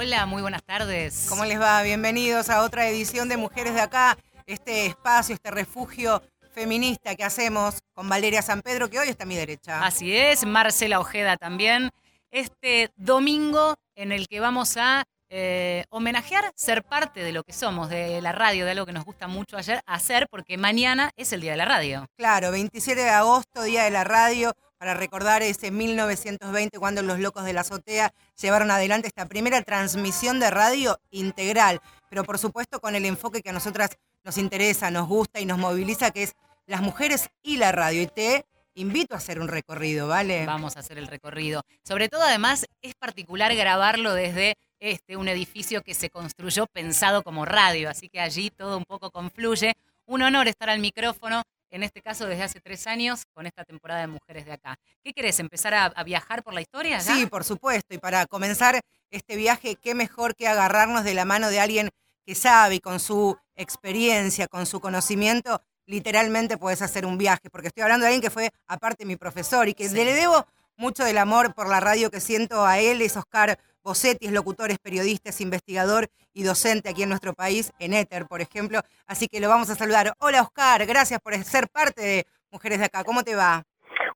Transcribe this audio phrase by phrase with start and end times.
[0.00, 1.26] Hola, muy buenas tardes.
[1.28, 1.82] ¿Cómo les va?
[1.82, 6.22] Bienvenidos a otra edición de Mujeres de Acá, este espacio, este refugio
[6.52, 9.84] feminista que hacemos con Valeria San Pedro, que hoy está a mi derecha.
[9.84, 11.90] Así es, Marcela Ojeda también.
[12.30, 17.90] Este domingo en el que vamos a eh, homenajear, ser parte de lo que somos,
[17.90, 21.40] de la radio, de algo que nos gusta mucho ayer hacer, porque mañana es el
[21.40, 22.06] Día de la Radio.
[22.16, 27.44] Claro, 27 de agosto, Día de la Radio, para recordar ese 1920 cuando los locos
[27.44, 32.94] de la azotea llevaron adelante esta primera transmisión de radio integral, pero por supuesto con
[32.94, 33.90] el enfoque que a nosotras
[34.24, 36.34] nos interesa, nos gusta y nos moviliza, que es
[36.66, 38.02] las mujeres y la radio.
[38.02, 40.46] Y te invito a hacer un recorrido, ¿vale?
[40.46, 41.62] Vamos a hacer el recorrido.
[41.82, 47.44] Sobre todo, además, es particular grabarlo desde este, un edificio que se construyó pensado como
[47.44, 49.74] radio, así que allí todo un poco confluye.
[50.06, 54.00] Un honor estar al micrófono, en este caso desde hace tres años, con esta temporada
[54.00, 54.76] de Mujeres de Acá.
[55.02, 57.00] ¿Qué querés, empezar a, viajar por la historia?
[57.00, 58.80] Sí, por supuesto, y para comenzar
[59.10, 61.90] este viaje, qué mejor que agarrarnos de la mano de alguien
[62.24, 67.68] que sabe y con su experiencia, con su conocimiento, literalmente puedes hacer un viaje, porque
[67.68, 70.46] estoy hablando de alguien que fue aparte mi profesor y que le debo
[70.76, 74.70] mucho del amor por la radio que siento a él, es Oscar Bossetti, es locutor,
[74.70, 78.82] es periodista, es investigador y docente aquí en nuestro país, en Éter, por ejemplo.
[79.06, 80.12] Así que lo vamos a saludar.
[80.18, 83.02] Hola Oscar, gracias por ser parte de Mujeres de Acá.
[83.02, 83.62] ¿Cómo te va?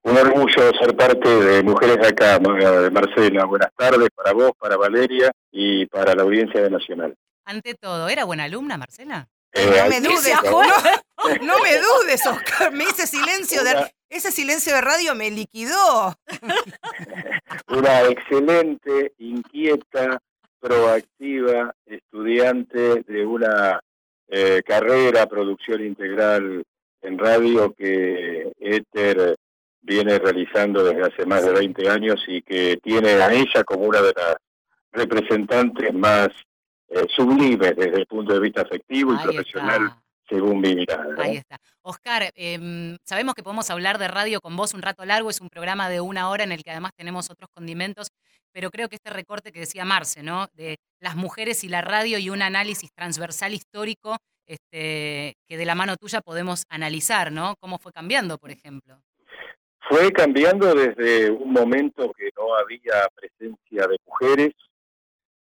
[0.03, 3.47] Un orgullo ser parte de Mujeres de Acá, Marcela.
[3.47, 7.17] Buenas tardes para vos, para Valeria y para la audiencia de Nacional.
[7.47, 9.27] Ante todo, ¿era buena alumna, Marcela?
[9.55, 10.35] Eh, no me dudes,
[11.41, 12.73] no, me dudes, Oscar.
[12.73, 16.15] Me hice silencio de, ese silencio de radio me liquidó.
[17.69, 20.21] Una excelente, inquieta,
[20.61, 23.81] proactiva estudiante de una
[24.29, 26.63] eh, carrera, producción integral
[27.01, 29.37] en radio que Éter
[29.81, 34.03] viene realizando desde hace más de 20 años y que tiene a ella como una
[34.03, 34.37] de las
[34.93, 36.29] representantes más
[36.91, 39.97] eh, sublimes desde el punto de vista afectivo y profesional
[40.29, 41.15] según mi mirada.
[41.19, 41.59] Ahí está.
[41.85, 45.49] Oscar, em, sabemos que podemos hablar de radio con vos un rato largo, es un
[45.49, 48.09] programa de una hora en el que además tenemos otros condimentos,
[48.53, 50.47] pero creo que este recorte que decía Marce, ¿no?
[50.55, 54.17] De las mujeres y la radio y un análisis transversal histórico
[54.47, 57.55] este, que de la mano tuya podemos analizar, ¿no?
[57.59, 59.01] ¿Cómo fue cambiando, por ejemplo?
[59.89, 64.55] Fue cambiando desde un momento que no había presencia de mujeres,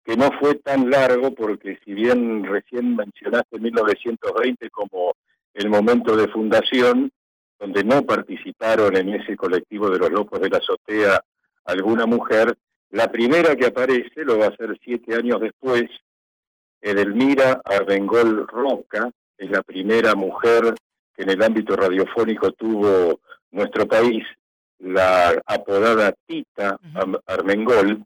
[0.04, 5.14] que no fue tan largo porque si bien recién mencionaste 1920 como
[5.54, 7.12] el momento de fundación,
[7.60, 11.24] donde no participaron en ese colectivo de los locos de la azotea
[11.66, 12.56] alguna mujer,
[12.90, 15.86] la primera que aparece lo va a ser siete años después,
[16.82, 20.76] Edelmira Arvengol Roca, es la primera mujer
[21.16, 23.20] que en el ámbito radiofónico tuvo
[23.52, 24.24] nuestro país,
[24.80, 26.78] la apodada Tita
[27.26, 28.06] Armengol,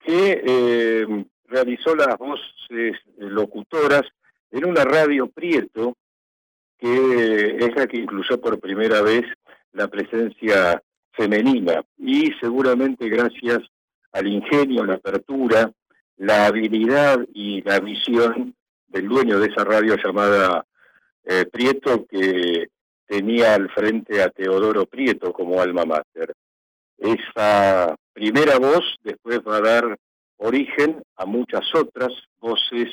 [0.00, 4.02] que eh, realizó las voces locutoras
[4.50, 5.96] en una radio Prieto,
[6.78, 9.24] que es la que incluyó por primera vez
[9.72, 10.82] la presencia
[11.12, 13.60] femenina y seguramente gracias
[14.12, 15.72] al ingenio, la apertura,
[16.16, 18.54] la habilidad y la visión
[18.88, 20.64] del dueño de esa radio llamada
[21.24, 22.68] eh, Prieto que
[23.06, 26.34] tenía al frente a Teodoro Prieto como alma mater.
[26.98, 29.98] Esa primera voz después va a dar
[30.38, 32.88] origen a muchas otras voces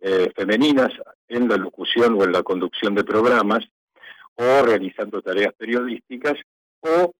[0.00, 0.92] eh, femeninas
[1.28, 3.64] en la locución o en la conducción de programas,
[4.36, 6.34] o realizando tareas periodísticas,
[6.80, 7.12] o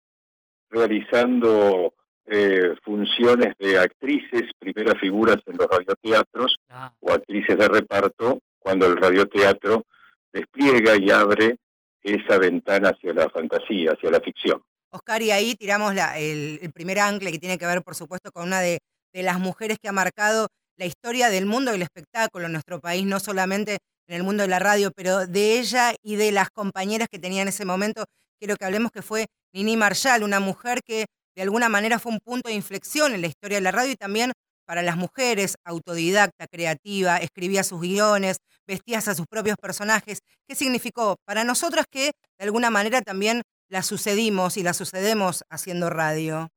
[0.70, 1.94] realizando
[2.26, 6.92] eh, funciones de actrices, primeras figuras en los radioteatros, ah.
[7.00, 9.84] o actrices de reparto, cuando el radioteatro
[10.32, 11.58] despliega y abre
[12.02, 14.62] esa ventana hacia la fantasía, hacia la ficción.
[14.90, 18.44] Oscar, y ahí tiramos el, el, primer ancle que tiene que ver, por supuesto, con
[18.44, 18.78] una de
[19.14, 23.04] de las mujeres que ha marcado la historia del mundo del espectáculo en nuestro país,
[23.04, 23.78] no solamente
[24.08, 27.42] en el mundo de la radio, pero de ella y de las compañeras que tenía
[27.42, 28.04] en ese momento.
[28.38, 31.06] Quiero que hablemos que fue Nini Marshall, una mujer que
[31.36, 33.96] de alguna manera fue un punto de inflexión en la historia de la radio y
[33.96, 34.32] también
[34.66, 40.20] para las mujeres, autodidacta, creativa, escribía sus guiones, vestía a sus propios personajes.
[40.48, 41.16] ¿Qué significó?
[41.26, 46.48] Para nosotras que de alguna manera también la sucedimos y la sucedemos haciendo radio.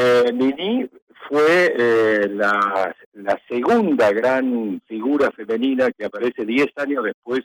[0.00, 0.88] Eh, Nini
[1.28, 2.94] fue eh, la,
[3.48, 7.40] segunda gran figura femenina que aparece 10 años después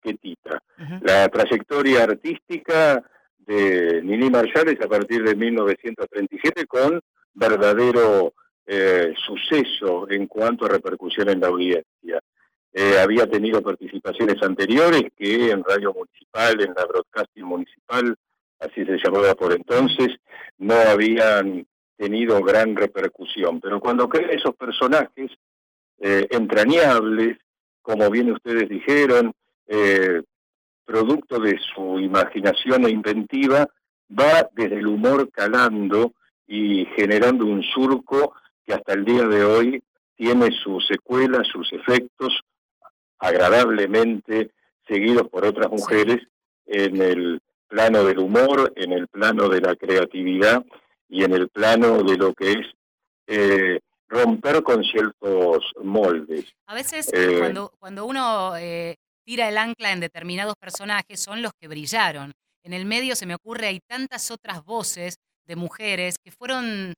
[0.00, 0.62] que Tita.
[1.02, 3.04] La trayectoria artística
[3.36, 6.98] de Nini Marshall es a partir de 1937 con
[7.34, 8.32] verdadero
[8.66, 12.20] eh, suceso en cuanto a repercusión en la audiencia.
[12.72, 18.14] Eh, había tenido participaciones anteriores que en Radio Municipal, en la Broadcasting Municipal,
[18.60, 20.08] así se llamaba por entonces,
[20.56, 21.66] no habían
[21.98, 23.60] tenido gran repercusión.
[23.60, 25.32] Pero cuando crean esos personajes
[25.98, 27.36] eh, entrañables,
[27.82, 29.32] como bien ustedes dijeron,
[29.66, 30.22] eh,
[30.84, 33.68] producto de su imaginación e inventiva,
[34.18, 36.14] va desde el humor calando
[36.46, 38.34] y generando un surco
[38.64, 39.82] que hasta el día de hoy
[40.16, 42.40] tiene sus secuelas, sus efectos
[43.18, 44.52] agradablemente
[44.86, 46.18] seguidos por otras mujeres
[46.66, 50.64] en el plano del humor, en el plano de la creatividad
[51.08, 52.66] y en el plano de lo que es
[53.26, 56.46] eh, romper con ciertos moldes.
[56.66, 61.52] A veces eh, cuando, cuando uno eh, tira el ancla en determinados personajes son los
[61.58, 62.32] que brillaron.
[62.62, 65.16] En el medio se me ocurre, hay tantas otras voces
[65.46, 66.94] de mujeres que fueron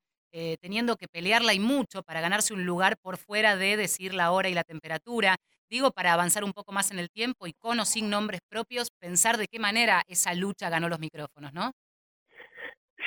[0.60, 4.48] teniendo que pelearla y mucho para ganarse un lugar por fuera de decir la hora
[4.48, 5.34] y la temperatura.
[5.68, 8.90] Digo, para avanzar un poco más en el tiempo y con o sin nombres propios,
[9.00, 11.72] pensar de qué manera esa lucha ganó los micrófonos, ¿no?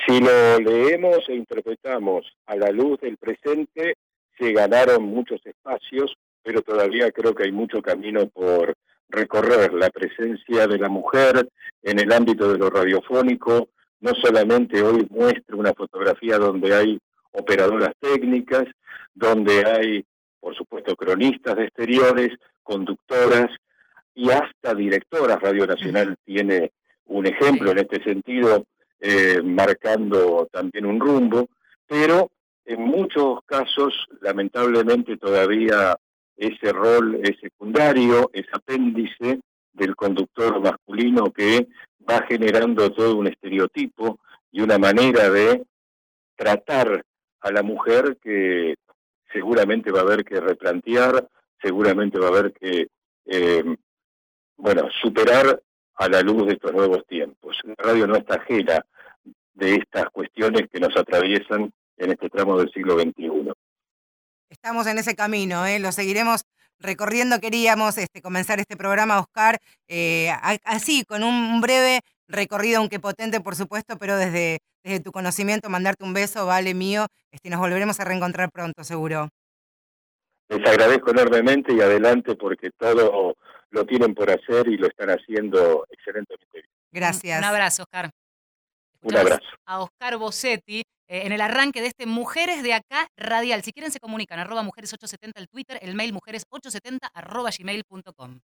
[0.06, 3.96] Si lo leemos e interpretamos a la luz del presente,
[4.38, 8.74] se ganaron muchos espacios, pero todavía creo que hay mucho camino por
[9.08, 9.72] recorrer.
[9.72, 11.48] La presencia de la mujer
[11.82, 13.68] en el ámbito de lo radiofónico
[14.00, 16.98] no solamente hoy muestra una fotografía donde hay
[17.32, 18.64] operadoras técnicas,
[19.14, 20.04] donde hay,
[20.40, 22.30] por supuesto, cronistas de exteriores,
[22.62, 23.50] conductoras
[24.14, 25.40] y hasta directoras.
[25.40, 26.72] Radio Nacional tiene
[27.06, 28.64] un ejemplo en este sentido,
[29.06, 31.50] eh, marcando también un rumbo,
[31.86, 32.30] pero
[32.64, 33.92] en muchos casos,
[34.22, 35.94] lamentablemente, todavía
[36.38, 39.40] ese rol es secundario, es apéndice
[39.74, 41.68] del conductor masculino que
[42.08, 44.20] va generando todo un estereotipo
[44.50, 45.66] y una manera de
[46.34, 47.04] tratar
[47.42, 48.76] a la mujer que
[49.30, 51.28] seguramente va a haber que replantear,
[51.60, 52.88] seguramente va a haber que,
[53.26, 53.76] eh,
[54.56, 55.60] bueno, superar
[55.96, 57.56] a la luz de estos nuevos tiempos.
[57.64, 58.84] La radio no está ajena
[59.54, 63.52] de estas cuestiones que nos atraviesan en este tramo del siglo XXI.
[64.50, 65.78] Estamos en ese camino, ¿eh?
[65.78, 66.44] lo seguiremos
[66.78, 67.40] recorriendo.
[67.40, 69.58] Queríamos este, comenzar este programa, Oscar,
[69.88, 70.30] eh,
[70.64, 76.04] así, con un breve recorrido, aunque potente, por supuesto, pero desde, desde tu conocimiento, mandarte
[76.04, 77.06] un beso, vale mío.
[77.30, 79.28] Este, nos volveremos a reencontrar pronto, seguro.
[80.48, 83.34] Les agradezco enormemente y adelante porque todo
[83.74, 86.64] lo tienen por hacer y lo están haciendo excelentemente bien.
[86.92, 87.38] Gracias.
[87.38, 88.10] Un abrazo, Oscar.
[89.02, 89.44] Un abrazo.
[89.66, 93.62] A Oscar Bossetti eh, en el arranque de este Mujeres de Acá Radial.
[93.62, 98.40] Si quieren se comunican, arroba mujeres870 el Twitter, el mail mujeres870 arroba gmail.com.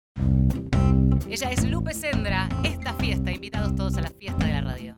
[1.28, 2.48] Ella es Lupe Sendra.
[2.64, 4.94] Esta fiesta, invitados todos a la fiesta de la radio.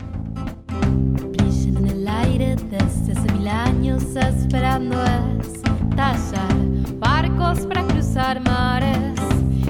[1.28, 9.18] Brillan en el aire desde hace mil años esperando estallar barcos para cruzar mares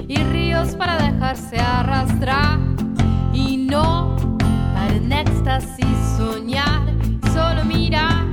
[0.07, 2.57] y ríos para dejarse arrastrar
[3.33, 4.15] y no
[4.73, 6.81] para en éxtasis soñar.
[7.33, 8.25] Solo mira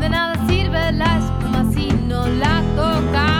[0.00, 3.31] de nada sirve la espuma si no la toca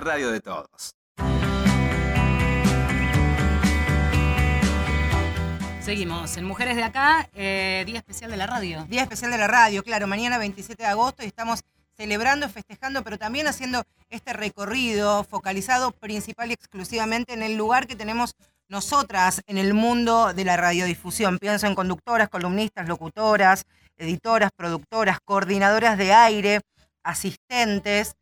[0.00, 0.94] radio de todos.
[5.80, 8.84] Seguimos en Mujeres de Acá, eh, Día Especial de la Radio.
[8.90, 11.60] Día Especial de la Radio, claro, mañana 27 de agosto y estamos
[11.96, 17.96] celebrando, festejando, pero también haciendo este recorrido focalizado principal y exclusivamente en el lugar que
[17.96, 18.34] tenemos
[18.68, 21.38] nosotras en el mundo de la radiodifusión.
[21.38, 23.64] Pienso en conductoras, columnistas, locutoras,
[23.96, 26.60] editoras, productoras, coordinadoras de aire,
[27.02, 28.14] asistentes.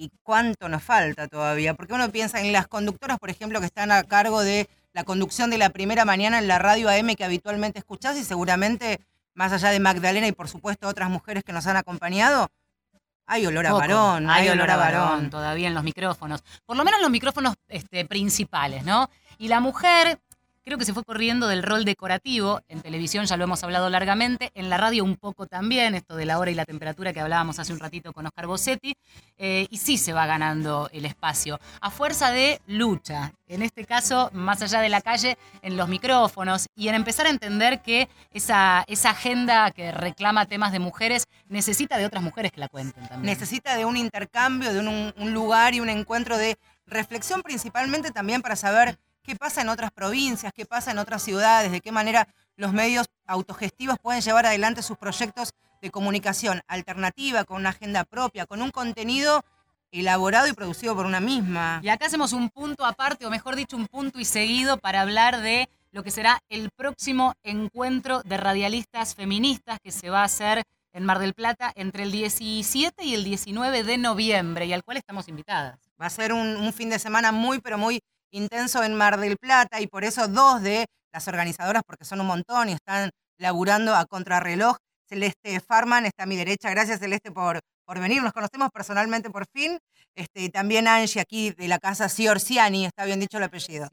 [0.00, 1.74] ¿Y cuánto nos falta todavía?
[1.74, 5.50] Porque uno piensa en las conductoras, por ejemplo, que están a cargo de la conducción
[5.50, 8.98] de la primera mañana en la radio AM que habitualmente escuchás y seguramente,
[9.34, 12.48] más allá de Magdalena y por supuesto otras mujeres que nos han acompañado,
[13.26, 13.80] hay olor a Poco.
[13.80, 14.30] varón.
[14.30, 16.42] Hay, olor a varón todavía en los micrófonos.
[16.64, 19.10] Por lo menos en los micrófonos este, principales, ¿no?
[19.36, 20.18] Y la mujer
[20.70, 22.60] creo que se fue corriendo del rol decorativo.
[22.68, 24.52] En televisión ya lo hemos hablado largamente.
[24.54, 27.58] En la radio un poco también, esto de la hora y la temperatura que hablábamos
[27.58, 28.94] hace un ratito con Oscar Bossetti.
[29.36, 31.58] Eh, y sí se va ganando el espacio.
[31.80, 33.32] A fuerza de lucha.
[33.48, 36.68] En este caso, más allá de la calle, en los micrófonos.
[36.76, 41.98] Y en empezar a entender que esa, esa agenda que reclama temas de mujeres necesita
[41.98, 43.34] de otras mujeres que la cuenten también.
[43.34, 48.40] Necesita de un intercambio, de un, un lugar y un encuentro de reflexión principalmente también
[48.40, 52.28] para saber qué pasa en otras provincias, qué pasa en otras ciudades, de qué manera
[52.56, 58.46] los medios autogestivos pueden llevar adelante sus proyectos de comunicación alternativa, con una agenda propia,
[58.46, 59.44] con un contenido
[59.92, 61.80] elaborado y producido por una misma.
[61.82, 65.40] Y acá hacemos un punto aparte, o mejor dicho, un punto y seguido para hablar
[65.40, 70.62] de lo que será el próximo encuentro de radialistas feministas que se va a hacer
[70.92, 74.98] en Mar del Plata entre el 17 y el 19 de noviembre y al cual
[74.98, 75.80] estamos invitadas.
[76.00, 79.36] Va a ser un, un fin de semana muy, pero muy intenso en Mar del
[79.36, 83.94] Plata y por eso dos de las organizadoras, porque son un montón y están laburando
[83.94, 84.76] a contrarreloj.
[85.08, 86.70] Celeste Farman está a mi derecha.
[86.70, 88.22] Gracias, Celeste, por, por venir.
[88.22, 89.78] Nos conocemos personalmente por fin.
[90.14, 93.88] Este, y también Angie aquí de la casa Siorciani, está bien dicho el apellido.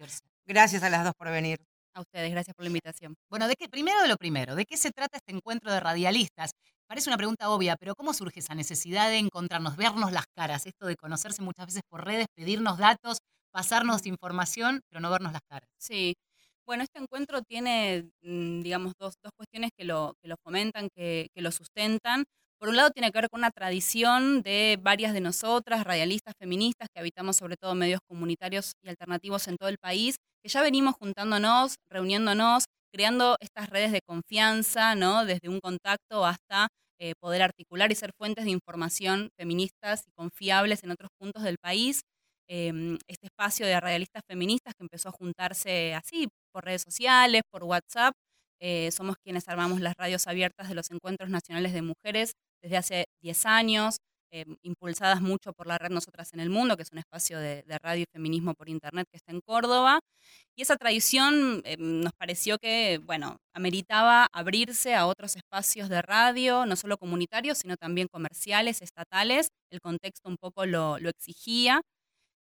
[0.46, 1.60] Gracias a las dos por venir.
[1.94, 3.16] A ustedes, gracias por la invitación.
[3.28, 6.52] Bueno, de qué, primero de lo primero, ¿de qué se trata este encuentro de radialistas?
[6.86, 10.68] Parece una pregunta obvia, pero ¿cómo surge esa necesidad de encontrarnos, vernos las caras?
[10.68, 13.18] Esto de conocerse muchas veces por redes, pedirnos datos,
[13.58, 15.68] pasarnos información, pero no vernos las caras.
[15.80, 16.14] Sí.
[16.68, 21.30] Bueno, este encuentro tiene, mm, digamos, dos, dos cuestiones que lo, que lo fomentan, que,
[21.34, 22.26] que lo sustentan.
[22.60, 26.88] Por un lado, tiene que ver con una tradición de varias de nosotras, radialistas feministas,
[26.94, 30.96] que habitamos sobre todo medios comunitarios y alternativos en todo el país, que ya venimos
[31.00, 35.26] juntándonos, reuniéndonos, creando estas redes de confianza, ¿no?
[35.26, 36.68] Desde un contacto hasta
[37.00, 41.58] eh, poder articular y ser fuentes de información feministas y confiables en otros puntos del
[41.60, 42.02] país.
[42.50, 47.64] Eh, este espacio de radialistas feministas que empezó a juntarse así, por redes sociales, por
[47.64, 48.14] WhatsApp.
[48.60, 53.06] Eh, somos quienes armamos las radios abiertas de los encuentros nacionales de mujeres desde hace
[53.22, 53.98] 10 años,
[54.32, 57.64] eh, impulsadas mucho por la red Nosotras en el Mundo, que es un espacio de,
[57.64, 60.00] de radio y feminismo por internet que está en Córdoba.
[60.56, 66.66] Y esa tradición eh, nos pareció que, bueno, ameritaba abrirse a otros espacios de radio,
[66.66, 69.50] no solo comunitarios, sino también comerciales, estatales.
[69.72, 71.82] El contexto un poco lo, lo exigía.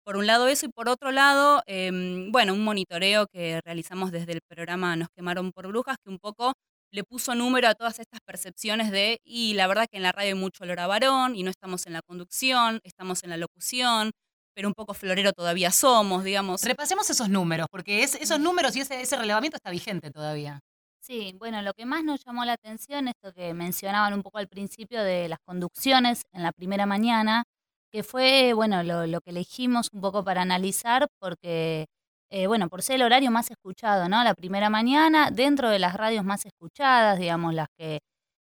[0.06, 1.90] Por un lado eso y por otro lado, eh,
[2.30, 6.54] bueno, un monitoreo que realizamos desde el programa Nos quemaron por brujas, que un poco
[6.92, 10.30] le puso número a todas estas percepciones de, y la verdad que en la radio
[10.36, 14.12] hay mucho olor a varón, y no estamos en la conducción, estamos en la locución,
[14.54, 16.64] pero un poco florero todavía somos, digamos.
[16.64, 20.60] Repasemos esos números, porque es- esos números y ese, ese relevamiento está vigente todavía.
[21.02, 24.48] Sí, bueno, lo que más nos llamó la atención, esto que mencionaban un poco al
[24.48, 27.44] principio de las conducciones en la primera mañana,
[27.92, 31.86] que fue, bueno, lo, que elegimos un poco para analizar, porque,
[32.30, 34.24] eh, bueno, por ser el horario más escuchado, ¿no?
[34.24, 38.00] La primera mañana, dentro de las radios más escuchadas, digamos, las que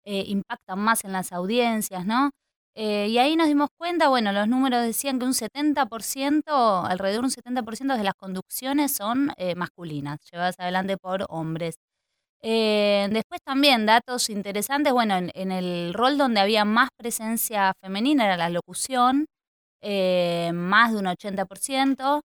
[0.05, 2.31] eh, impactan más en las audiencias, ¿no?
[2.75, 7.25] Eh, y ahí nos dimos cuenta, bueno, los números decían que un 70%, alrededor de
[7.25, 11.75] un 70% de las conducciones son eh, masculinas, llevadas adelante por hombres.
[12.41, 18.38] Eh, después también datos interesantes, bueno, en, el rol donde había más presencia femenina era
[18.38, 19.25] la locución,
[19.81, 22.22] eh, más de un 80%.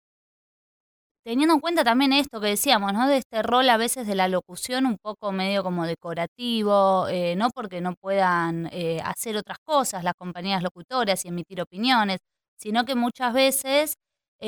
[1.25, 3.07] Teniendo en cuenta también esto que decíamos, ¿no?
[3.07, 7.49] De este rol a veces de la locución un poco medio como decorativo, eh, no
[7.49, 8.69] porque no puedan
[9.03, 12.19] hacer otras cosas las compañías locutoras y emitir opiniones,
[12.57, 13.95] sino que muchas veces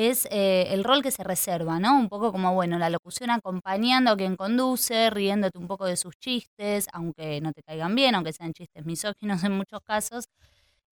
[0.06, 1.98] es eh, el rol que se reserva, ¿no?
[1.98, 6.16] Un poco como, bueno, la locución acompañando a quien conduce, riéndote un poco de sus
[6.18, 10.26] chistes, aunque no te caigan bien, aunque sean chistes misóginos en muchos casos.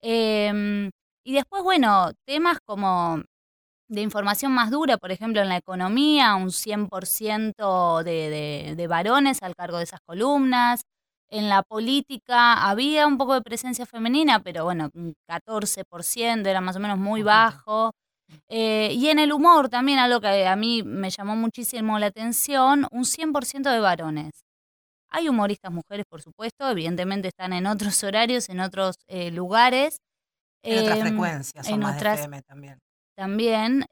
[0.02, 0.90] Em,
[1.25, 3.22] y después, bueno, temas como
[3.88, 9.42] de información más dura, por ejemplo, en la economía, un 100% de, de, de varones
[9.42, 10.82] al cargo de esas columnas.
[11.30, 16.76] En la política había un poco de presencia femenina, pero bueno, un 14%, era más
[16.76, 17.92] o menos muy bajo.
[18.49, 22.87] Eh, y en el humor también, algo que a mí me llamó muchísimo la atención,
[22.90, 24.33] un 100% de varones.
[25.11, 29.99] Hay humoristas mujeres, por supuesto, evidentemente están en otros horarios, en otros eh, lugares.
[30.62, 32.78] En otras Em, frecuencias, son en más de otras- FM también.
[33.16, 33.85] también.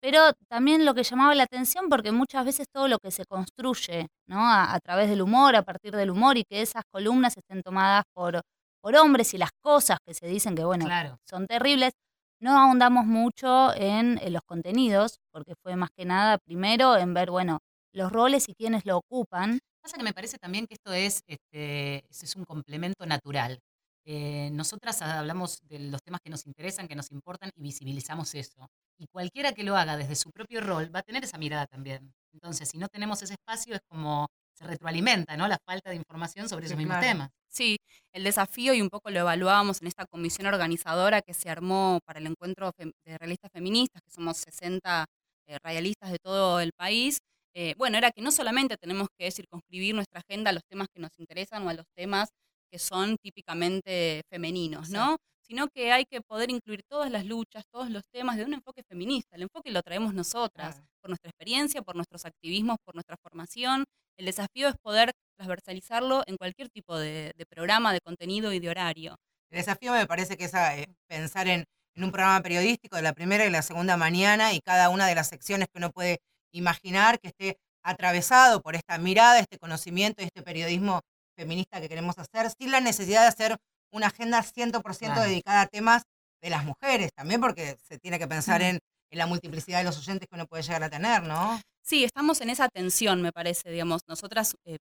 [0.00, 4.06] pero también lo que llamaba la atención, porque muchas veces todo lo que se construye
[4.28, 4.40] ¿no?
[4.40, 8.04] a, a través del humor, a partir del humor, y que esas columnas estén tomadas
[8.14, 8.40] por,
[8.80, 11.18] por hombres y las cosas que se dicen que, bueno, Claro.
[11.28, 11.92] son terribles,
[12.40, 17.60] no ahondamos mucho en, los contenidos, porque fue más que nada primero en ver, bueno,
[17.92, 19.60] los roles y quienes lo ocupan.
[19.82, 23.60] Pasa que me parece también que esto es, este, es es un complemento natural.
[24.04, 28.70] Eh, nosotras hablamos de los temas que nos interesan, que nos importan y visibilizamos eso.
[28.98, 32.14] Y cualquiera que lo haga desde su propio rol va a tener esa mirada también.
[32.32, 34.28] Entonces, si no tenemos ese espacio, es como
[34.58, 35.46] se retroalimenta ¿no?
[35.48, 37.06] la falta de información sobre esos Sí, mismos claro.
[37.12, 37.30] temas.
[37.48, 37.76] Sí,
[38.12, 42.18] el desafío y un poco lo evaluábamos en esta comisión organizadora que se armó para
[42.18, 45.06] el encuentro de realistas feministas, que somos 60
[45.46, 47.18] eh, radialistas de todo el país.
[47.54, 51.00] Eh, bueno, era que no solamente tenemos que circunscribir nuestra agenda a los temas que
[51.00, 52.28] nos interesan o a los temas
[52.70, 55.16] que son típicamente femeninos, ¿no?
[55.40, 58.82] Sino que hay que poder incluir todas las luchas, todos los temas de un enfoque
[58.86, 59.34] feminista.
[59.36, 60.88] El enfoque lo traemos nosotras, Claro.
[61.08, 63.84] Por nuestra experiencia, por nuestros activismos, por nuestra formación.
[64.18, 68.68] El desafío es poder transversalizarlo en cualquier tipo de, de programa, de contenido y de
[68.68, 69.16] horario.
[69.50, 71.64] El desafío me parece que es a, eh, pensar en,
[71.96, 75.14] en un programa periodístico de la primera y la segunda mañana y cada una de
[75.14, 76.18] las secciones que uno puede
[76.52, 81.00] imaginar que esté atravesado por esta mirada, este conocimiento y este periodismo
[81.38, 83.56] feminista que queremos hacer, sin la necesidad de hacer
[83.92, 85.22] una agenda 100% Claro.
[85.22, 86.02] dedicada a temas
[86.42, 88.78] de las mujeres también, porque se tiene que pensar en,
[89.10, 91.60] en la multiplicidad de los oyentes que uno puede llegar a tener, ¿no?
[91.82, 94.78] Sí, estamos en esa tensión, me parece, digamos, nosotras, eh,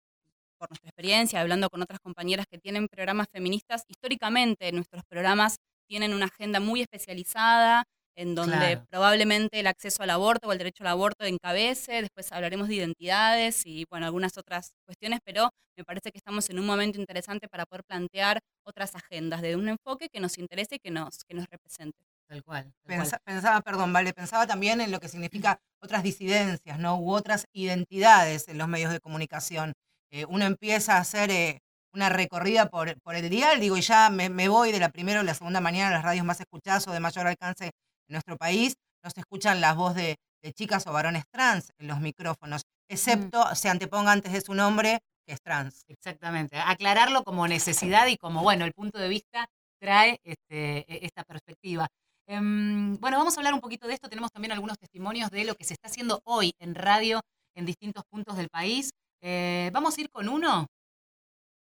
[0.58, 6.14] por nuestra experiencia, hablando con otras compañeras que tienen programas feministas, históricamente nuestros programas tienen
[6.14, 7.86] una agenda muy especializada,
[8.16, 8.86] en donde Claro.
[8.90, 13.66] probablemente el acceso al aborto o el derecho al aborto encabece, después hablaremos de identidades
[13.66, 17.66] y, bueno, algunas otras cuestiones, pero me parece que estamos en un momento interesante para
[17.68, 21.46] poder plantear otras agendas de un enfoque que nos interese y que nos, que nos
[21.48, 22.00] represente.
[22.28, 22.64] Tal cual.
[22.64, 22.98] tal cual.
[23.00, 26.98] Pensa- pensaba, perdón, vale, pensaba también en lo que significa otras disidencias, ¿no?
[26.98, 29.74] U otras identidades en los medios de comunicación.
[30.12, 31.60] Eh, uno empieza a hacer eh,
[31.94, 35.22] una recorrida por, por el dial, digo, y ya me, me voy de la primera
[35.22, 37.72] o la segunda mañana a las radios más escuchadas o de mayor alcance en
[38.14, 38.76] nuestro país.
[39.04, 43.56] No se escuchan las voces de, de chicas o varones trans en los micrófonos, excepto
[43.56, 45.84] se anteponga antes de su nombre que es trans.
[45.88, 46.58] Exactamente.
[46.58, 49.48] Aclararlo como necesidad y como, bueno, el punto de vista
[49.80, 51.88] trae este, e- esta perspectiva.
[52.30, 54.10] Em, bueno, vamos a hablar un poquito de esto.
[54.10, 57.22] Tenemos también algunos testimonios de lo que se está haciendo hoy en radio
[57.56, 58.92] en distintos puntos del país.
[59.22, 60.68] Eh, vamos a ir con uno.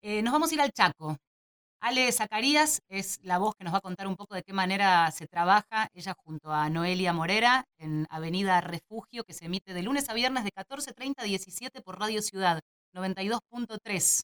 [0.03, 1.17] Eh, nos vamos a ir al Chaco.
[1.81, 5.11] Ale Zacarías es la voz que nos va a contar un poco de qué manera
[5.13, 10.09] se trabaja, ella junto a Noelia Morera, en Avenida Refugio, que se emite de lunes
[10.09, 12.61] a viernes de 14.30 a 17 por Radio Ciudad
[12.95, 14.23] 92.3.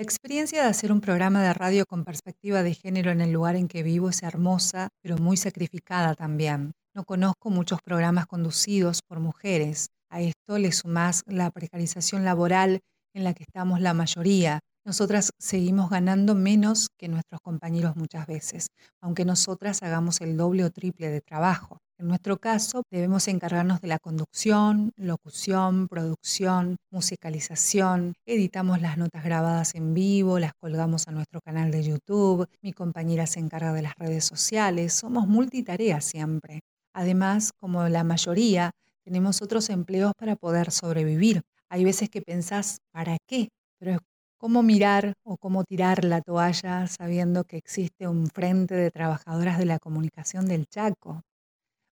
[0.00, 3.54] La experiencia de hacer un programa de radio con perspectiva de género en el lugar
[3.54, 6.72] en que vivo es hermosa, pero muy sacrificada también.
[6.94, 9.90] No conozco muchos programas conducidos por mujeres.
[10.08, 12.80] A esto le sumás la precarización laboral
[13.12, 14.60] en la que estamos la mayoría.
[14.86, 18.68] Nosotras seguimos ganando menos que nuestros compañeros muchas veces,
[19.02, 21.76] aunque nosotras hagamos el doble o triple de trabajo.
[22.00, 29.74] En nuestro caso, debemos encargarnos de la conducción, locución, producción, musicalización, editamos las notas grabadas
[29.74, 33.96] en vivo, las colgamos a nuestro canal de YouTube, mi compañera se encarga de las
[33.96, 36.60] redes sociales, somos multitarea siempre.
[36.94, 38.70] Además, como la mayoría,
[39.04, 41.42] tenemos otros empleos para poder sobrevivir.
[41.68, 43.50] Hay veces que pensás, ¿para qué?
[43.78, 43.98] Pero es
[44.38, 49.66] cómo mirar o cómo tirar la toalla sabiendo que existe un frente de trabajadoras de
[49.66, 51.20] la comunicación del Chaco.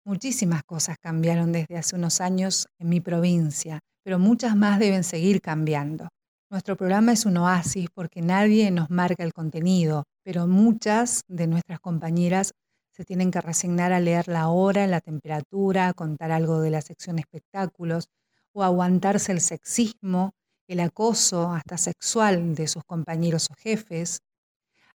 [0.06, 5.40] Muchísimas cosas cambiaron desde hace unos años en mi provincia, pero muchas más deben seguir
[5.40, 6.06] cambiando.
[6.48, 11.80] Nuestro programa es un oasis porque nadie nos marca el contenido, pero muchas de nuestras
[11.80, 12.52] compañeras
[12.92, 17.18] se tienen que resignar a leer la hora, la temperatura, contar algo de la sección
[17.18, 18.06] espectáculos
[18.52, 20.34] o aguantarse el sexismo,
[20.68, 24.20] el acoso hasta sexual de sus compañeros o jefes.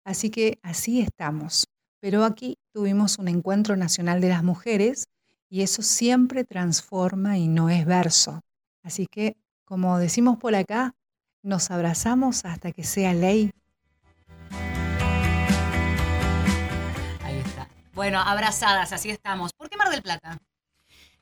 [0.06, 1.65] Así que así estamos.
[2.01, 5.07] Pero aquí tuvimos un encuentro nacional de las mujeres
[5.49, 8.41] y eso siempre transforma y no es verso.
[8.81, 10.95] Así que, como decimos por acá,
[11.43, 13.51] nos abrazamos hasta que sea ley.
[17.23, 17.69] Ahí está.
[17.93, 19.53] Bueno, abrazadas, así estamos.
[19.53, 20.39] ¿Por qué Mar del Plata?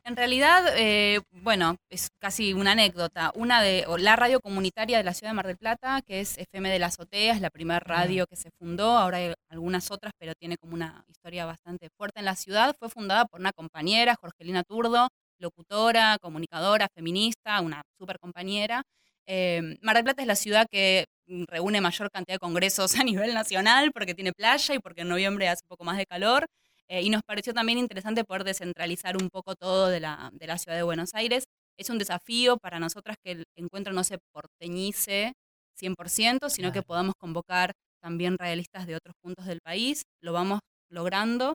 [0.09, 3.31] En realidad, eh, bueno, es casi una anécdota.
[3.35, 6.35] Una de o la radio comunitaria de la ciudad de Mar del Plata, que es
[6.39, 8.97] FM de la Azotea, es la primera radio que se fundó.
[8.97, 12.75] Ahora hay algunas otras, pero tiene como una historia bastante fuerte en la ciudad.
[12.79, 18.81] Fue fundada por una compañera, Jorgelina Turdo, locutora, comunicadora, feminista, una super compañera.
[19.27, 23.03] Eh, Mar del Plata es la ciudad que mm, reúne mayor cantidad de congresos a
[23.03, 26.47] nivel nacional porque tiene playa y porque en noviembre hace un poco más de calor.
[26.89, 30.57] Eh, y nos pareció también interesante poder descentralizar un poco todo de la, de la
[30.57, 31.43] ciudad de Buenos Aires.
[31.77, 35.33] Es un desafío para nosotras que el encuentro no se porteñice
[35.79, 37.71] 100%, sino que podamos convocar
[38.01, 40.03] también realistas de otros puntos del país.
[40.21, 41.53] Lo vamos logrando.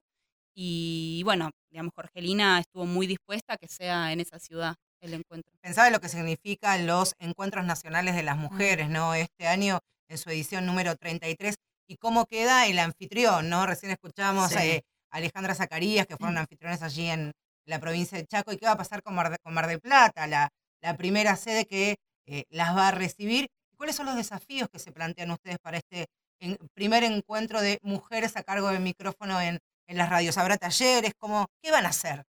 [0.56, 5.50] Y bueno, digamos, Jorgelina estuvo muy dispuesta a que sea en esa ciudad el encuentro.
[5.60, 9.14] Pensaba en lo que significan los encuentros nacionales de las mujeres, ¿no?
[9.14, 11.56] Este año, en su edición número 33,
[11.88, 13.66] y cómo queda el anfitrión, ¿no?
[13.66, 14.58] Recién escuchábamos Sí.
[14.58, 14.82] eh,
[15.14, 17.32] Alejandra Zacarías, que fueron anfitriones allí en
[17.66, 19.80] la provincia de Chaco, y qué va a pasar con Mar, de, con Mar del
[19.80, 20.50] Plata, la,
[20.82, 21.96] la primera sede que
[22.26, 23.46] eh, las va a recibir.
[23.76, 26.06] ¿Cuáles son los desafíos que se plantean ustedes para este
[26.40, 30.38] en- primer encuentro de mujeres a cargo del micrófono en, en las radios?
[30.38, 31.12] ¿Habrá talleres?
[31.18, 32.24] ¿Cómo, ¿Qué van a hacer?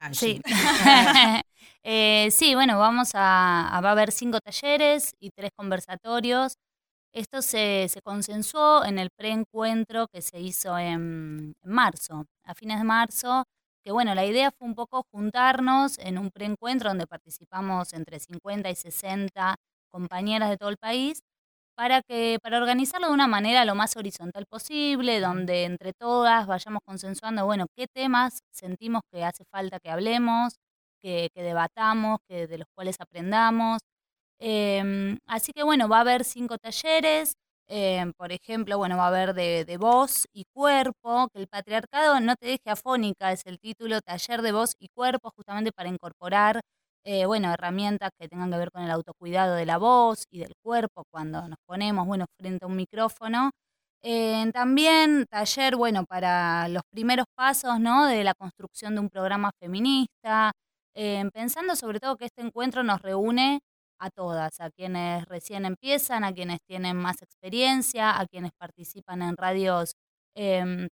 [0.00, 0.18] Angie.
[0.18, 0.42] Sí.
[1.84, 6.54] Eh, sí, bueno, vamos a, a- va a haber cinco talleres y tres conversatorios.
[7.14, 12.78] Esto se, se consensuó en el preencuentro que se hizo en, en marzo, a fines
[12.78, 13.44] de marzo,
[13.84, 18.70] que bueno, la idea fue un poco juntarnos en un preencuentro donde participamos entre 50
[18.70, 19.56] y 60
[19.90, 21.22] compañeras de todo el país
[21.76, 26.82] para que para organizarlo de una manera lo más horizontal posible, donde entre todas vayamos
[26.84, 30.54] consensuando, bueno, qué temas sentimos que hace falta que hablemos,
[31.02, 33.80] que, que debatamos, que de los cuales aprendamos.
[34.44, 37.34] Em, así que bueno, va a haber cinco talleres.
[37.68, 42.20] em, por ejemplo, bueno, va a haber de, de voz y cuerpo, que el patriarcado
[42.20, 46.60] no te deje afónica, es el título, taller de voz y cuerpo, justamente para incorporar
[47.04, 50.52] eh, bueno, herramientas que tengan que ver con el autocuidado de la voz y del
[50.62, 53.50] cuerpo cuando nos ponemos, bueno, frente a un micrófono.
[54.02, 58.06] Eh, también taller, bueno, para los primeros pasos, ¿no?
[58.06, 60.52] De la construcción de un programa feminista,
[61.32, 63.60] pensando sobre todo que este encuentro nos reúne
[64.02, 69.36] a todas, a quienes recién empiezan, a quienes tienen más experiencia, a quienes participan en
[69.36, 69.94] radios
[70.34, 70.88] em,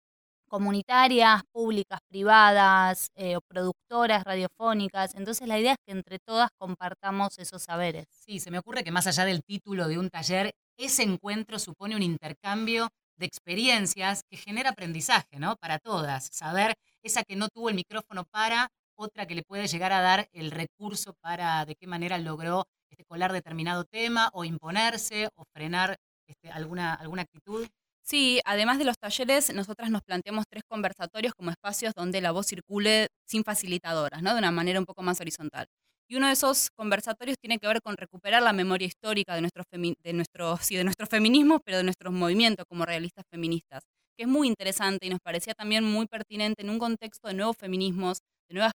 [0.47, 5.13] comunitarias, públicas, privadas, eh, productoras radiofónicas.
[5.15, 8.05] Entonces la idea es que entre todas compartamos esos saberes.
[8.09, 11.95] Sí, se me ocurre que más allá del título de un taller, ese encuentro supone
[11.95, 15.55] un intercambio de experiencias que genera aprendizaje, ¿no?
[15.57, 16.29] Para todas.
[16.31, 20.27] Saber esa que no tuvo el micrófono para, otra que le puede llegar a dar
[20.33, 22.65] el recurso para de qué manera logró
[22.95, 27.67] este, colar determinado tema o imponerse o frenar este, alguna, alguna actitud.
[28.01, 32.47] Sí, además de los talleres, nosotras nos planteamos tres conversatorios como espacios donde la voz
[32.47, 34.33] circule sin facilitadoras, ¿no?
[34.33, 35.65] De una manera un poco más horizontal.
[36.07, 39.65] Y uno de esos conversatorios tiene que ver con recuperar la memoria histórica de nuestros,
[39.71, 43.83] de nuestros, sí, de nuestros feminismos, pero de nuestros movimientos como realistas feministas,
[44.15, 47.57] que es muy interesante y nos parecía también muy pertinente en un contexto de nuevos
[47.57, 48.19] feminismos,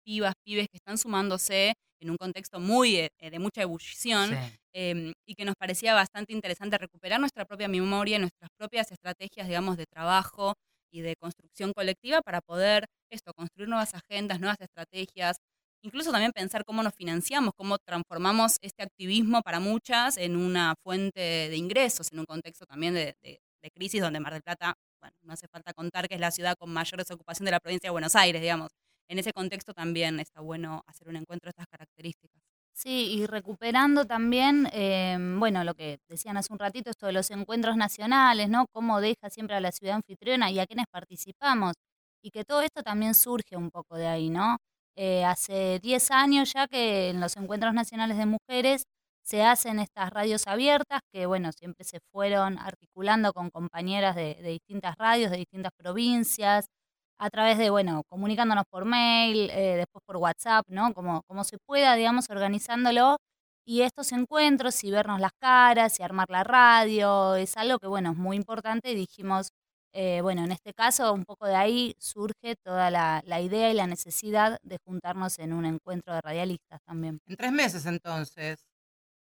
[0.05, 4.35] pibas, pibes que están sumándose en un contexto muy eh, de mucha ebullición Sí.
[4.73, 9.77] eh, y que nos parecía bastante interesante recuperar nuestra propia memoria, nuestras propias estrategias, digamos,
[9.77, 10.53] de trabajo
[10.93, 15.37] y de construcción colectiva para poder esto, construir nuevas agendas, nuevas estrategias,
[15.83, 21.19] incluso también pensar cómo nos financiamos, cómo transformamos este activismo para muchas en una fuente
[21.49, 25.15] de ingresos, en un contexto también de, de- de crisis donde Mar del Plata, bueno,
[25.23, 27.91] no hace falta contar que es la ciudad con mayor desocupación de la provincia de
[27.91, 28.69] Buenos Aires, digamos.
[29.07, 32.41] En ese contexto también está bueno hacer un encuentro de estas características.
[32.77, 37.31] Sí, y recuperando también, eh, bueno, lo que decían hace un ratito, esto de los
[37.31, 38.65] encuentros nacionales, ¿no?
[38.73, 41.73] Cómo deja siempre a la ciudad anfitriona y a quienes participamos.
[42.21, 44.57] Y que todo esto también surge un poco de ahí, ¿no?
[44.97, 48.83] Eh, hace 10 años ya que en los encuentros nacionales de mujeres
[49.23, 54.49] se hacen estas radios abiertas que, bueno, siempre se fueron articulando con compañeras de, de
[54.49, 56.65] distintas radios, de distintas provincias,
[57.17, 60.93] a través de, bueno, comunicándonos por mail, eh, después por WhatsApp, ¿no?
[60.93, 63.17] Como, como se pueda, digamos, organizándolo.
[63.67, 68.11] Y estos encuentros y vernos las caras y armar la radio es algo que, bueno,
[68.11, 69.49] es muy importante y dijimos,
[69.93, 73.73] eh, bueno, en este caso, un poco de ahí surge toda la, la idea y
[73.73, 77.19] la necesidad de juntarnos en un encuentro de radialistas también.
[77.27, 78.59] En tres meses entonces,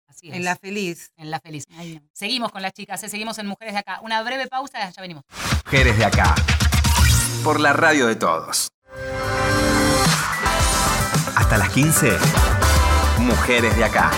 [0.09, 0.35] Así es.
[0.37, 1.11] en La Feliz.
[1.17, 1.65] en la feliz.
[1.71, 1.79] No.
[2.13, 3.09] Seguimos con las chicas, ¿eh?
[3.09, 4.01] seguimos en Mujeres de Acá.
[4.03, 5.25] Una breve pausa, ya venimos.
[5.65, 6.35] Mujeres de acá.
[7.43, 8.69] Por la radio de todos.
[11.37, 12.17] Hasta las 15.
[13.19, 14.11] Mujeres de acá.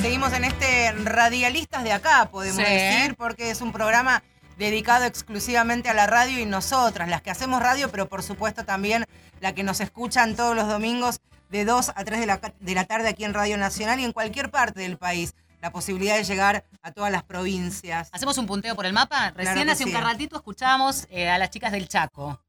[0.00, 2.72] Seguimos en este radialistas de acá, podemos Sí.
[2.72, 4.22] decir, porque es un programa
[4.56, 9.04] dedicado exclusivamente a la radio y nosotras, las que hacemos radio, pero por supuesto también
[9.40, 12.84] la que nos escuchan todos los domingos de 2 a 3 de la, de la
[12.84, 15.34] tarde aquí en Radio Nacional y en cualquier parte del país.
[15.60, 18.08] La posibilidad de llegar a todas las provincias.
[18.12, 19.32] ¿Hacemos un punteo por el mapa?
[19.32, 19.96] Recién hace un sí.
[19.96, 22.40] ratito escuchábamos eh, a las chicas del Chaco.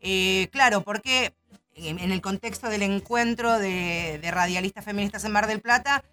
[0.00, 1.34] Eh, claro, porque
[1.74, 6.04] en, en el contexto del encuentro de, de radialistas feministas en Mar del Plata,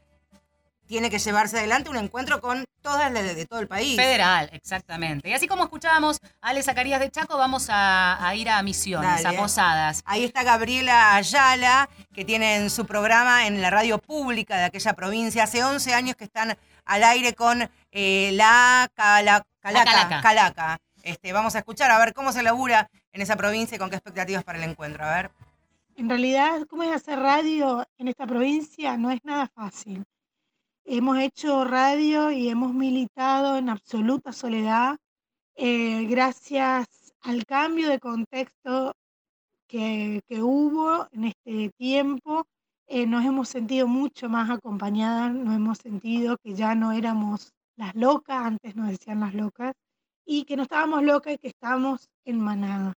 [0.89, 3.95] tiene que llevarse adelante un encuentro con todas las de, de todo el país.
[3.95, 5.29] Federal, exactamente.
[5.29, 9.21] Y así como escuchábamos a Ale Zacarías de Chaco, vamos a, a ir a Misiones,
[9.21, 9.37] Dale.
[9.37, 10.01] a Posadas.
[10.05, 14.93] Ahí está Gabriela Ayala, que tiene en su programa en la radio pública de aquella
[14.93, 15.43] provincia.
[15.43, 19.91] Hace 11 años que están al aire con eh, la Cala- Calaca.
[19.91, 20.21] Calaca.
[20.21, 20.77] Calaca.
[21.03, 23.95] Este, vamos a escuchar a ver cómo se labura en esa provincia y con qué
[23.97, 25.05] expectativas para el encuentro.
[25.05, 25.31] A ver.
[25.97, 28.97] En realidad, ¿cómo es hacer radio en esta provincia?
[28.97, 30.03] No es nada fácil.
[30.91, 34.97] Hemos hecho radio y hemos militado en absoluta soledad.
[35.55, 38.93] eh, gracias al cambio de contexto
[39.67, 42.47] que, que hubo en este tiempo,
[42.87, 47.93] eh, nos hemos sentido mucho más acompañadas, nos hemos sentido que ya no éramos las
[47.93, 49.73] locas, antes nos decían las locas,
[50.25, 52.93] y que no estábamos locas y que estábamos en manada.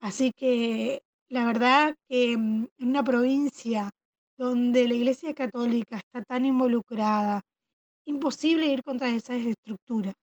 [0.00, 3.90] Así que la verdad que mm, en una provincia
[4.44, 7.40] donde la Iglesia Católica está tan involucrada,
[8.04, 10.14] imposible ir contra esas estructuras.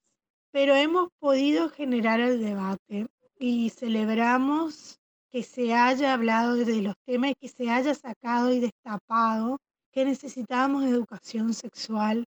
[0.51, 3.07] Pero hemos podido generar el debate
[3.39, 4.99] y celebramos
[5.31, 9.57] que se haya hablado de los temas que se haya sacado y destapado
[9.91, 12.25] que necesitábamos educación sexual.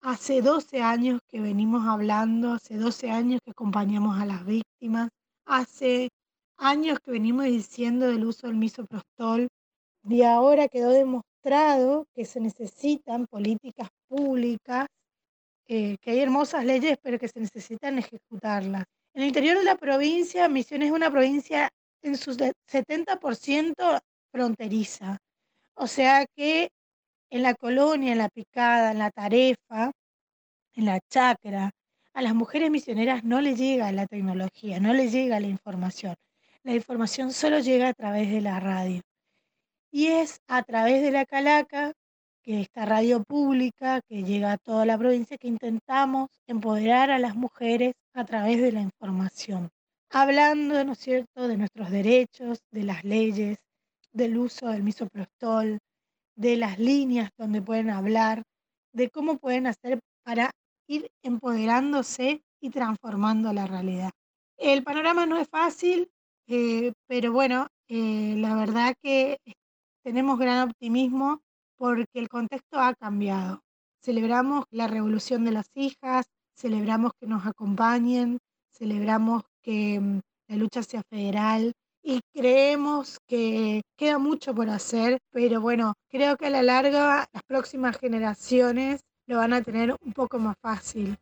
[0.00, 5.10] Hace 12 años que venimos hablando, hace 12 años que acompañamos a las víctimas,
[5.46, 6.08] hace
[6.56, 9.48] años que venimos diciendo del uso del misoprostol
[10.08, 14.86] y ahora quedó demostrado que se necesitan políticas públicas,
[15.66, 18.84] eh, que hay hermosas leyes, pero que se necesitan ejecutarlas.
[19.14, 21.70] En el interior de la provincia, Misiones es una provincia
[22.02, 23.98] en su se- 70%
[24.30, 25.18] fronteriza.
[25.74, 26.68] O sea que
[27.30, 29.92] en la colonia, en la picada, en la tarefa,
[30.74, 31.70] en la chacra,
[32.12, 36.14] a las mujeres misioneras no les llega la tecnología, no les llega la información.
[36.62, 39.00] La información solo llega a través de la radio.
[39.96, 41.92] Y es a través de la Calaca,
[42.42, 47.36] que esta radio pública que llega a toda la provincia, que intentamos empoderar a las
[47.36, 49.70] mujeres a través de la información.
[50.10, 53.58] Hablando, ¿no es cierto?, de nuestros derechos, de las leyes,
[54.10, 55.78] del uso del misoprostol,
[56.34, 58.42] de las líneas donde pueden hablar,
[58.92, 60.50] de cómo pueden hacer para
[60.88, 64.10] ir empoderándose y transformando la realidad.
[64.56, 66.10] El panorama no es fácil,
[66.48, 69.38] eh, pero bueno, eh, la verdad que
[70.04, 71.40] tenemos gran optimismo
[71.78, 73.62] porque el contexto ha cambiado.
[74.00, 78.38] Celebramos la revolución de las hijas, celebramos que nos acompañen,
[78.70, 85.62] celebramos que mm, la lucha sea federal y creemos que queda mucho por hacer, pero
[85.62, 90.38] bueno, creo que a la larga las próximas generaciones lo van a tener un poco
[90.38, 91.16] más fácil.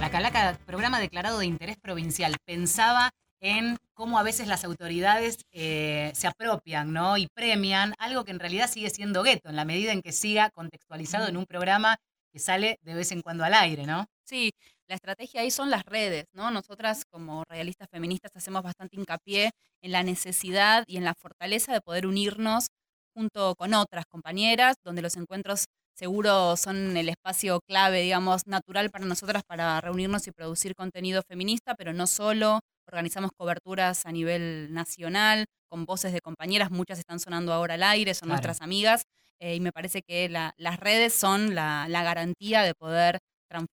[0.00, 6.12] La Calaca, programa declarado de interés provincial, pensaba en cómo a veces las autoridades eh,
[6.14, 7.16] se apropian ¿no?
[7.16, 10.50] y premian algo que en realidad sigue siendo gueto, en la medida en que siga
[10.50, 11.96] contextualizado en un programa
[12.32, 14.06] que sale de vez en cuando al aire, ¿no?
[14.24, 14.50] Sí,
[14.88, 16.50] la estrategia ahí son las redes, ¿no?
[16.50, 19.52] Nosotras como realistas feministas hacemos bastante hincapié
[19.82, 22.66] en la necesidad y en la fortaleza de poder unirnos
[23.14, 29.04] junto con otras compañeras, donde los encuentros seguro son el espacio clave, digamos, natural para
[29.04, 32.60] nosotras para reunirnos y producir contenido feminista, pero no solo.
[32.86, 38.14] Organizamos coberturas a nivel nacional con voces de compañeras, muchas están sonando ahora al aire,
[38.14, 38.34] son Claro.
[38.36, 39.02] nuestras amigas,
[39.40, 43.18] eh, y me parece que la- las redes son la, la garantía de poder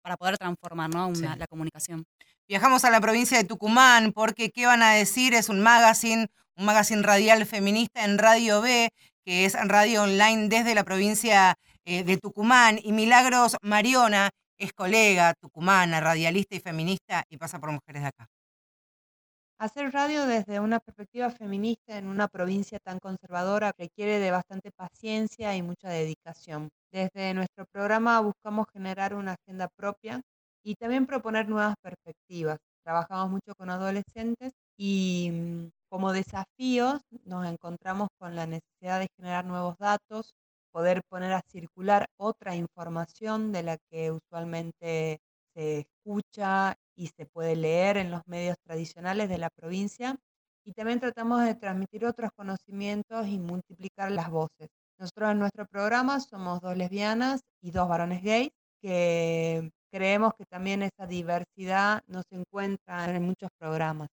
[0.04, 1.08] para poder transformar ¿no?
[1.08, 1.40] Una- Sí.
[1.40, 2.04] la comunicación.
[2.50, 5.34] Viajamos a la provincia de Tucumán porque ¿qué van a decir?
[5.34, 8.90] Es un magazine, un magazine radial feminista en Radio B,
[9.26, 12.80] que es radio online desde la provincia eh, de Tucumán.
[12.84, 18.28] Y Milagros Mariona es colega tucumana, radialista y feminista y pasa por Mujeres de Acá.
[19.60, 25.54] Hacer radio desde una perspectiva feminista en una provincia tan conservadora requiere de bastante paciencia
[25.54, 26.70] y mucha dedicación.
[26.94, 30.22] Desde nuestro programa buscamos generar una agenda propia
[30.64, 32.58] y también proponer nuevas perspectivas.
[32.86, 39.44] Trabajamos mucho con adolescentes y mm, como desafíos nos encontramos con la necesidad de generar
[39.44, 40.32] nuevos datos,
[40.72, 45.20] poder poner a circular otra información de la que usualmente
[45.54, 50.18] se escucha y se puede leer en los medios tradicionales de la provincia.
[50.66, 54.70] Y también tratamos de transmitir otros conocimientos y multiplicar las voces.
[55.00, 58.50] Nosotros en nuestro programa somos dos lesbianas y dos varones gays
[58.82, 64.10] que creemos que también esa diversidad no se encuentra en muchos programas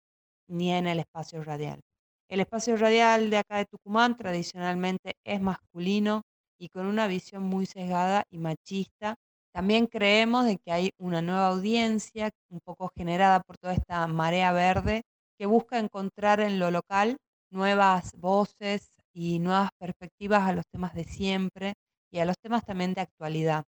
[0.47, 1.81] ni en el espacio radial.
[2.29, 6.23] El espacio radial de acá de Tucumán tradicionalmente es masculino
[6.59, 9.15] y con una visión muy sesgada y machista.
[9.53, 14.53] También creemos de que hay una nueva audiencia un poco generada por toda esta marea
[14.53, 15.03] verde
[15.37, 17.17] que busca encontrar en lo local
[17.51, 21.73] nuevas voces y nuevas perspectivas a los temas de siempre
[22.11, 23.65] y a los temas también de actualidad.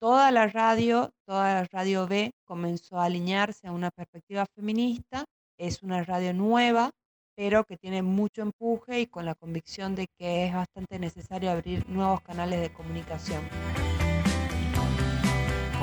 [0.00, 5.24] Toda la radio, toda la radio B comenzó a alinearse a una perspectiva feminista.
[5.58, 6.90] Es una radio nueva,
[7.34, 11.88] pero que tiene mucho empuje y con la convicción de que es bastante necesario abrir
[11.88, 13.42] nuevos canales de comunicación.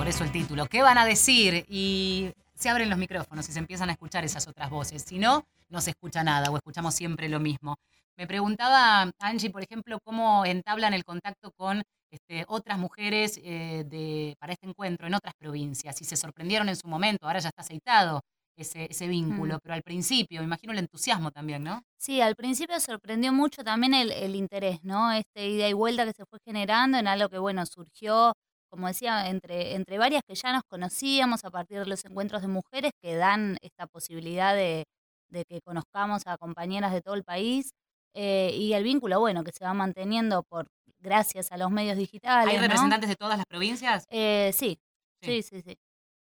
[0.04, 0.66] Por eso el título.
[0.66, 1.66] ¿Qué van a decir?
[1.70, 5.02] Y se abren los micrófonos y se empiezan a escuchar esas otras voces.
[5.08, 7.78] Si no, no se escucha nada o escuchamos siempre lo mismo.
[8.18, 14.36] Me preguntaba Angie, por ejemplo, cómo entablan el contacto con este, otras mujeres eh, de,
[14.40, 15.96] para este encuentro en otras provincias.
[15.96, 18.20] Si se sorprendieron en su momento, ahora ya está aceitado
[18.58, 19.60] ese, ese vínculo, Mm.
[19.64, 21.82] pero al principio, me imagino el entusiasmo también, ¿no?
[21.98, 25.14] Sí, al principio sorprendió mucho también el, el interés, ¿no?
[25.14, 28.34] Este ida y vuelta que se fue generando en algo que, bueno, surgió,
[28.74, 32.48] como decía, entre, entre varias que ya nos conocíamos a partir de los encuentros de
[32.48, 34.86] mujeres que dan esta posibilidad de,
[35.30, 37.70] de que conozcamos a compañeras de todo el país
[38.16, 40.66] eh, y el vínculo, bueno, que se va manteniendo por
[40.98, 42.50] gracias a los medios digitales.
[42.50, 42.64] ¿Hay ¿no?
[42.64, 44.06] representantes de todas las provincias?
[44.10, 44.80] Eh, sí,
[45.22, 45.44] Sí.
[45.44, 45.78] sí, sí, sí.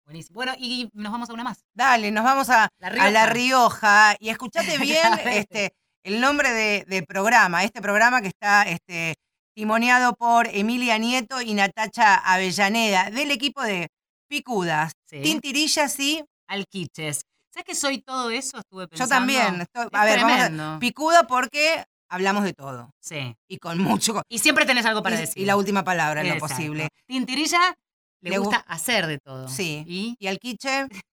[0.05, 0.35] Buenísimo.
[0.35, 1.59] Bueno, y nos vamos a una más.
[1.75, 4.13] Dale, nos vamos a La a La Rioja.
[4.13, 4.15] Rioja.
[4.21, 5.73] Y escuchate bien este,
[6.05, 9.15] el nombre de, de programa, este programa que está este,
[9.61, 13.87] timoneado por Emilia Nieto y Natacha Avellaneda, del equipo de
[14.29, 15.19] Picudas, Sí.
[15.23, 17.21] Tintirillas y Alquiches.
[17.51, 18.59] ¿Sabes que soy todo eso?
[18.59, 19.15] Estuve yo pensando.
[19.15, 19.61] también.
[19.61, 20.77] estoy- Es a ver, vamos a-.
[20.79, 23.35] Picuda porque hablamos de todo Sí.
[23.49, 24.21] y con mucho.
[24.29, 25.41] Y siempre tenés algo para y, decir.
[25.41, 26.53] y la última palabra en lo Exacto.
[26.55, 26.89] posible.
[27.07, 27.73] Tintirilla
[28.21, 29.47] le, Le gu- gusta hacer de todo.
[29.47, 29.83] Sí.
[29.87, 30.85] Y Y Alquiche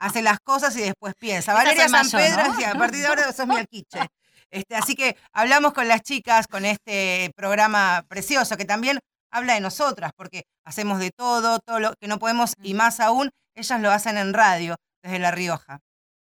[0.00, 1.54] hace las cosas y después piensa.
[1.54, 2.56] Valeria San yo, Pedro, ¿no?
[2.56, 4.00] sí, a partir de ahora sos mi Alquiche.
[4.50, 8.98] Este, así que hablamos con las chicas con este programa precioso que también
[9.30, 13.30] habla de nosotras, porque hacemos de todo, todo lo que no podemos y más aún,
[13.54, 15.80] ellas lo hacen en radio desde La Rioja.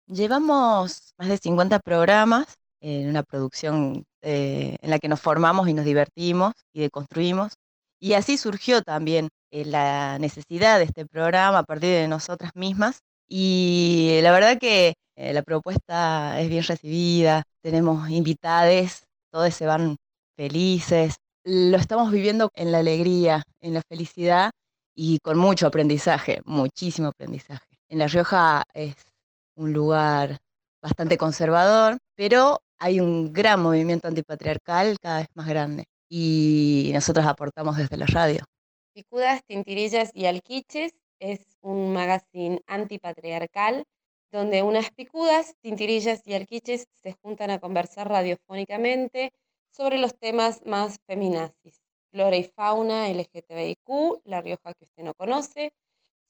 [0.07, 5.75] Llevamos más de 50 programas en una producción eh, en la que nos formamos y
[5.75, 7.55] nos divertimos y deconstruimos.
[7.99, 12.99] Y así surgió también eh, la necesidad de este programa a partir de nosotras mismas.
[13.27, 19.97] Y la verdad que eh, la propuesta es bien recibida, tenemos invitades, todos se van
[20.37, 21.17] felices.
[21.45, 24.51] Lo estamos viviendo en la alegría, en la felicidad
[24.95, 27.67] y con mucho aprendizaje, muchísimo aprendizaje.
[27.89, 28.97] En La Rioja es
[29.57, 30.39] un lugar
[30.83, 37.77] bastante conservador, pero hay un gran movimiento antipatriarcal cada vez más grande y nosotros aportamos
[37.77, 38.45] desde la radio.
[38.95, 43.85] Picudas, Tintirillas y Alquiches es un magazine antipatriarcal
[44.35, 49.33] donde unas picudas, tintirillas y alquiches se juntan a conversar radiofónicamente
[49.71, 51.81] sobre los temas más feminazis.
[52.11, 55.73] Flora y fauna, LGTBIQ, La Rioja que usted no conoce,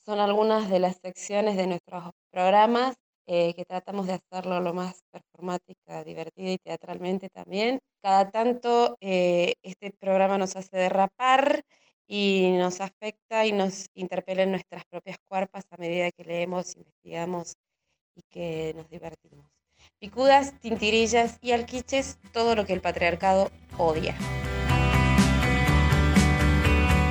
[0.05, 2.95] son algunas de las secciones de nuestros programas
[3.27, 7.81] eh, que tratamos de hacerlo lo más performática, divertida y teatralmente también.
[8.03, 11.65] Cada tanto eh, este programa nos hace derrapar
[12.07, 17.55] y nos afecta y nos interpela en nuestras propias cuerpas a medida que leemos, investigamos
[18.15, 19.47] y que nos divertimos.
[19.99, 24.15] Picudas, tintirillas y alquiches, todo lo que el patriarcado odia.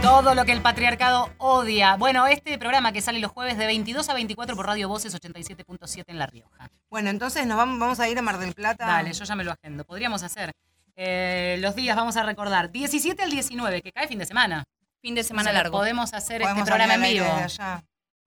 [0.01, 1.95] todo lo que el patriarcado odia.
[1.95, 6.04] Bueno, este programa que sale los jueves de 22 a 24 por Radio Voces 87.7
[6.08, 6.70] en La Rioja.
[6.89, 8.86] Bueno, entonces nos vamos, vamos a ir a Mar del Plata.
[8.86, 9.86] Dale, yo ya me lo agendo.
[9.86, 10.51] Podríamos hacer.
[10.97, 14.66] eh, los días vamos a recordar 17 al 19, que cae fin de semana.
[15.01, 15.78] Fin de O semana sea, largo.
[15.78, 17.26] Podemos hacer Podemos este programa en vivo.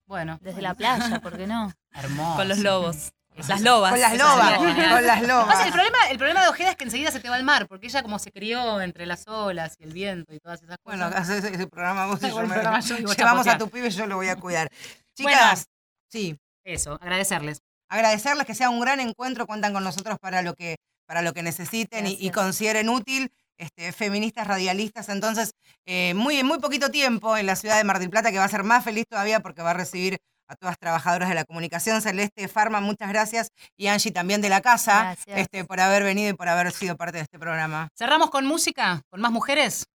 [0.07, 1.73] Bueno, Desde la playa, ¿por qué no?
[1.93, 2.37] hermoso.
[2.37, 3.13] Con los lobos.
[3.49, 3.91] Las lobas.
[3.91, 5.67] Con las lobas, con las lobas.
[5.67, 7.87] el, problema, el problema de Ojeda es que enseguida se te va al mar, porque
[7.87, 11.21] ella como se crió entre las olas y el viento y todas esas Bueno, cosas.
[11.29, 14.17] haces ese programa vos y yo me- yo Llevamos a tu pibe y yo lo
[14.17, 14.71] voy a cuidar.
[15.19, 15.37] Bueno.
[15.39, 15.67] Chicas,
[16.11, 17.59] sí, Eso, agradecerles.
[17.91, 21.43] agradecerles que sea un gran encuentro, cuentan con nosotros para lo que, para lo que
[21.43, 23.31] necesiten y, consideren útil.
[23.59, 25.53] Este, feministas radialistas, entonces,
[25.87, 28.45] eh, muy, en muy poquito tiempo en la ciudad de Mar del Plata, que va
[28.45, 32.01] a ser más feliz todavía porque va a recibir a todas trabajadoras de la comunicación.
[32.03, 33.49] Celeste Farma, muchas gracias.
[33.77, 35.39] Y Angie también de la casa, Gracias.
[35.39, 37.89] este, por haber venido y por haber sido parte de este programa.
[37.97, 39.87] Cerramos con música, con más mujeres.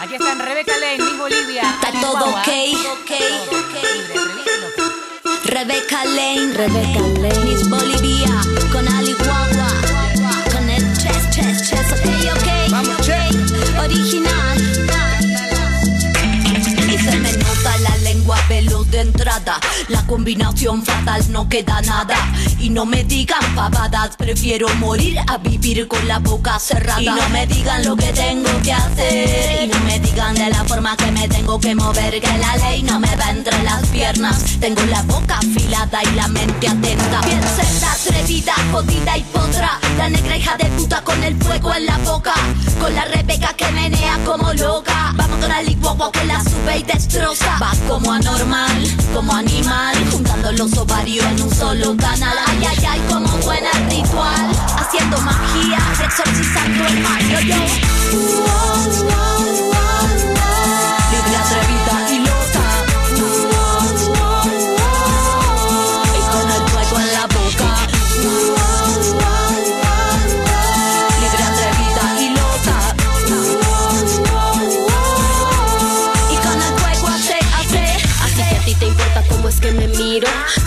[0.00, 1.62] Aquí están Rebeca Lane, Miss Bolivia.
[1.62, 2.40] Está todo Guagua.
[2.42, 4.92] ok, ok, Libre, atrevida y loca.
[5.44, 8.01] Rebecca Lane, Rebecca Lane, Miss Bolivia,
[13.92, 14.58] original.
[16.88, 18.36] Y se me nota la lengua
[19.88, 22.14] la combinación fatal no queda nada.
[22.60, 27.02] Y no me digan pavadas, prefiero morir a vivir con la boca cerrada.
[27.02, 29.64] Y no me digan lo que tengo que hacer.
[29.64, 32.20] Y no me digan de la forma que me tengo que mover.
[32.20, 34.44] Que la ley no me va entre las piernas.
[34.60, 37.20] Tengo la boca afilada y la mente atenta.
[37.22, 37.40] Bien
[37.80, 39.80] la atrevida, jodida y potra.
[39.98, 42.34] La negra hija de puta con el fuego en la boca.
[42.80, 45.12] Con la rebeca que menea como loca.
[45.16, 47.58] Vamos con la licuagua que la sube y destroza.
[47.60, 49.94] Va como anormal, como animal.
[50.10, 52.36] Juntando los ovarios en un solo canal.
[52.46, 54.50] Ay, ay, ay, como buena ritual.
[54.78, 57.22] Haciendo magia, exorcizando el mal.
[57.30, 59.31] Yo, yo.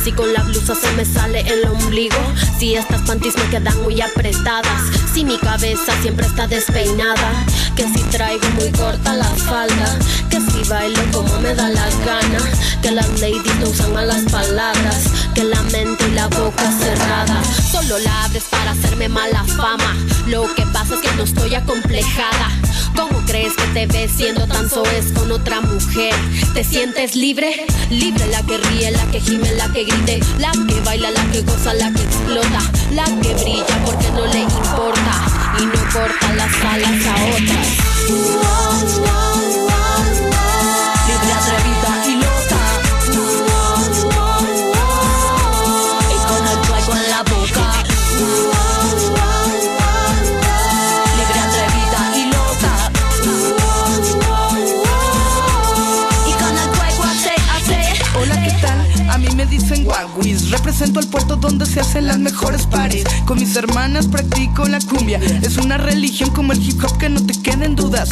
[0.05, 2.15] Si con la blusa se me sale el ombligo.
[2.59, 4.83] Si estas panties me quedan muy apretadas.
[5.11, 7.43] Si mi cabeza siempre está despeinada.
[7.75, 9.97] Que si traigo muy corta la falda.
[10.29, 12.37] Que si bailo como me da la gana.
[12.83, 15.05] Que las ladies no usan malas palabras.
[15.33, 17.41] Que la mente y la boca cerrada.
[17.87, 19.95] Solo la abres para hacerme mala fama.
[20.25, 22.49] Lo que pasa es que no estoy acomplejada.
[22.95, 26.15] ¿Cómo crees que te ves siendo tan soez con otra mujer?
[26.55, 27.67] ¿Te sientes libre?
[27.91, 31.41] Libre la que ríe, la que gime, la que grite, la que baila, la que
[31.41, 32.59] goza, la que explota,
[32.91, 35.27] la que brilla porque no le importa
[35.59, 37.67] y no corta las alas a otras.
[61.45, 63.03] Donde se hacen las mejores paris.
[63.25, 65.19] Con mis hermanas practico la cumbia.
[65.43, 68.09] Es una religión como el hip hop que no te queden dudas.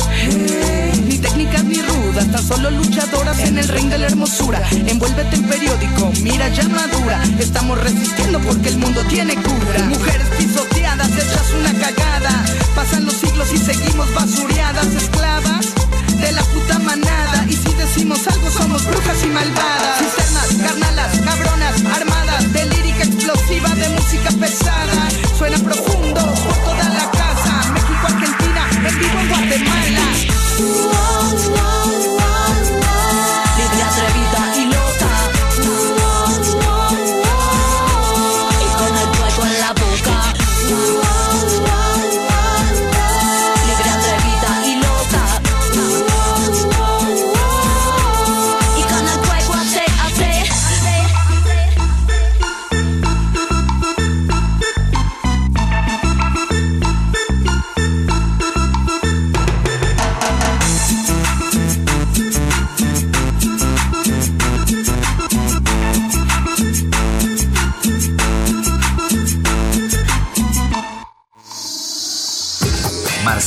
[1.07, 4.61] Ni técnicas ni rudas, tan solo luchadoras en el ring de la hermosura.
[4.71, 7.23] Envuélvete en periódico, mira ya madura.
[7.39, 9.84] Estamos resistiendo porque el mundo tiene cura.
[9.89, 12.45] Mujeres pisoteadas, hechas una cagada.
[12.75, 15.82] Pasan los siglos y seguimos basureadas, esclavas
[16.24, 17.45] de la puta manada.
[17.49, 19.99] Y si decimos algo, somos brujas y malvadas.
[19.99, 22.53] Cisternas, carnalas, cabronas, armadas.
[22.53, 25.09] De lírica explosiva, de música pesada.
[25.38, 27.53] Suena profundo por toda la casa.
[27.74, 30.03] México, Argentina, en vivo en Guatemala.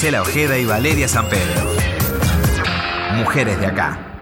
[0.06, 1.68] Marcela Ojeda y Valeria San Pedro.
[3.16, 4.16] Mujeres de acá.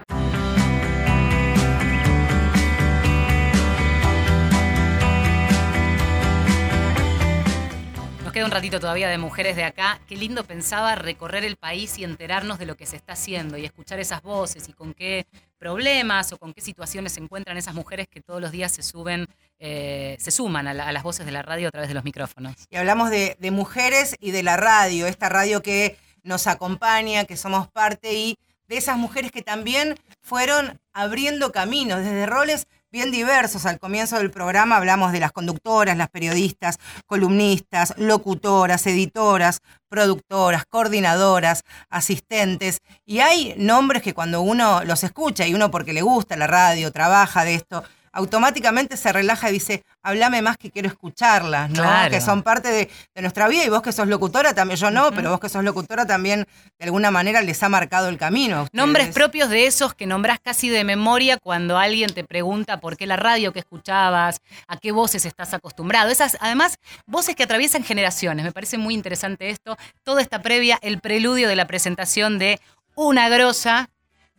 [8.35, 10.01] Queda un ratito todavía de mujeres de acá.
[10.09, 13.63] Qué lindo pensaba recorrer el país y enterarnos de lo que se está haciendo y
[13.63, 15.25] escuchar esas voces y con qué
[15.69, 19.25] problemas o con qué situaciones se encuentran esas mujeres que todos los días se suben,
[19.57, 22.03] eh, se suman a, la- a las voces de la radio a través de los
[22.03, 22.53] micrófonos.
[22.69, 27.35] Y hablamos de, de mujeres y de la radio, esta radio que nos acompaña, que
[27.35, 28.37] somos parte y
[28.67, 33.65] de esas mujeres que también fueron abriendo caminos desde roles bien diversos.
[33.65, 41.63] Al comienzo del programa hablamos de las conductoras, las periodistas, columnistas, locutoras, editoras, productoras, coordinadoras,
[41.89, 42.79] asistentes.
[43.05, 46.89] Y hay nombres que cuando uno los escucha y uno porque le gusta la radio,
[46.93, 47.83] trabaja de esto,
[48.15, 51.83] automáticamente se relaja y dice, hablame más que quiero escucharlas, ¿no?
[51.83, 52.09] Claro.
[52.09, 55.11] Que son parte de, de nuestra vida y vos que sos locutora también, yo no,
[55.11, 56.47] pero vos que sos locutora también
[56.79, 58.67] de alguna manera les ha marcado el camino.
[58.71, 63.05] Nombres propios de esos que nombrás casi de memoria cuando alguien te pregunta por qué
[63.05, 66.09] la radio que escuchabas, a qué voces estás acostumbrado.
[66.09, 68.45] Esas, además, voces que atraviesan generaciones.
[68.45, 69.77] Me parece muy interesante esto.
[70.03, 72.61] Toda esta previa, el preludio de la presentación de
[72.95, 73.89] una grosa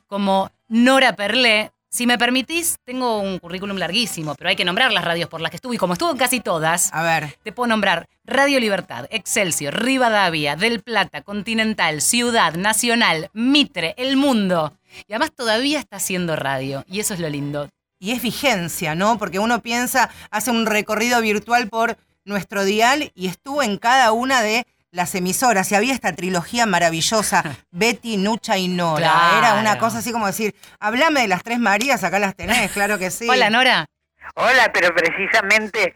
[0.06, 1.72] como Nora Perlé.
[1.96, 5.48] Si me permitís, tengo un currículum larguísimo, pero hay que nombrar las radios por las
[5.50, 5.76] que estuve.
[5.76, 7.38] Y como estuve en casi todas, a ver.
[7.42, 14.76] te puedo nombrar Radio Libertad, Excelsior, Rivadavia, Del Plata, Continental, Ciudad, Nacional, Mitre, El Mundo.
[15.08, 16.84] Y además todavía está haciendo radio.
[16.86, 17.70] Y eso es lo lindo.
[17.98, 19.16] y es vigencia, ¿no?
[19.16, 24.42] Porque uno piensa, hace un recorrido virtual por nuestro dial y estuvo en cada una
[24.42, 24.66] de
[24.96, 29.12] las emisoras y había esta trilogía maravillosa, Betty, Nucha y Nora.
[29.12, 29.38] Claro.
[29.38, 32.98] Era una cosa así como decir, hablame de las tres Marías, acá las tenés, claro
[32.98, 33.28] que sí.
[33.28, 33.86] Hola, Nora.
[34.34, 35.94] Hola, pero precisamente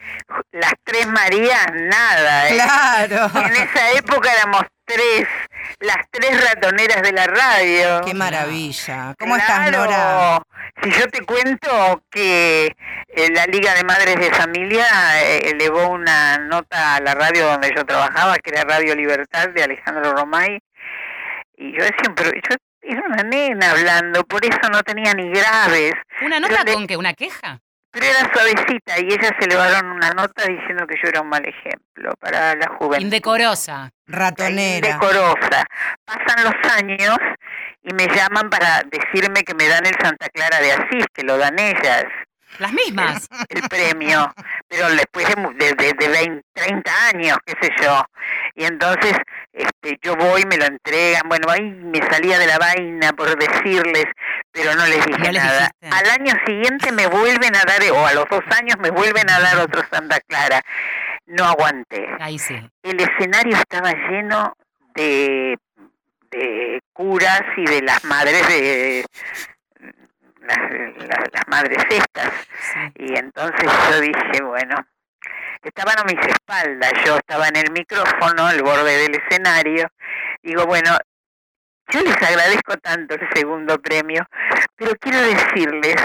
[0.53, 2.49] las tres Marías, nada.
[2.49, 2.55] ¿eh?
[2.55, 3.31] Claro.
[3.47, 5.27] En esa época éramos tres,
[5.81, 8.01] las tres ratoneras de la radio.
[8.05, 9.15] Qué maravilla.
[9.19, 9.53] ¿Cómo Claro.
[9.65, 10.43] estás, Nora?
[10.83, 12.75] Si yo te cuento que
[13.09, 14.87] eh, la Liga de Madres de Familia
[15.23, 19.63] eh, elevó una nota a la radio donde yo trabajaba, que era Radio Libertad de
[19.63, 20.59] Alejandro Romay,
[21.57, 25.93] y yo decía, pero yo era una nena hablando, por eso no tenía ni graves.
[26.23, 26.97] ¿Una Pero nota le- con qué?
[26.97, 27.61] ¿Una queja?
[27.91, 31.43] Pero era suavecita y ellas se elevaron una nota diciendo que yo era un mal
[31.47, 33.05] ejemplo para la juventud.
[33.05, 33.91] Indecorosa.
[34.07, 34.89] Ratonera.
[34.89, 35.65] Indecorosa.
[36.05, 37.19] Pasan los años
[37.83, 41.37] y me llaman para decirme que me dan el Santa Clara de Asís, que lo
[41.39, 42.05] dan ellas.
[42.59, 43.29] Las mismas.
[43.49, 44.33] El premio,
[44.69, 48.05] pero después de, de, de 20, 30 años, qué sé yo.
[48.55, 49.15] Y entonces
[49.53, 54.05] este, yo voy, me lo entregan, bueno, ahí me salía de la vaina por decirles,
[54.53, 55.71] pero no les dije No nada.
[55.91, 59.41] Al año siguiente me vuelven a dar, o a los dos años me vuelven a
[59.41, 60.63] dar otro Santa Clara.
[61.27, 62.09] No aguanté.
[62.21, 62.57] Ahí sí.
[62.83, 64.55] El escenario estaba lleno
[64.95, 65.57] de,
[66.31, 69.05] de curas y de las madres de
[70.43, 70.59] las,
[71.09, 72.33] las- las madres estas.
[72.97, 74.77] Y entonces yo dije, bueno,
[75.69, 79.89] estaban a mis espaldas, yo estaba en el micrófono, el borde del escenario.
[80.43, 80.97] Digo, bueno,
[81.89, 84.25] yo les agradezco tanto el segundo premio,
[84.77, 85.97] pero quiero decirles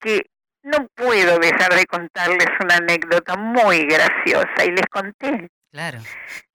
[0.00, 0.22] que
[0.62, 5.48] no puedo dejar de contarles una anécdota muy graciosa y les conté.
[5.70, 6.00] Claro.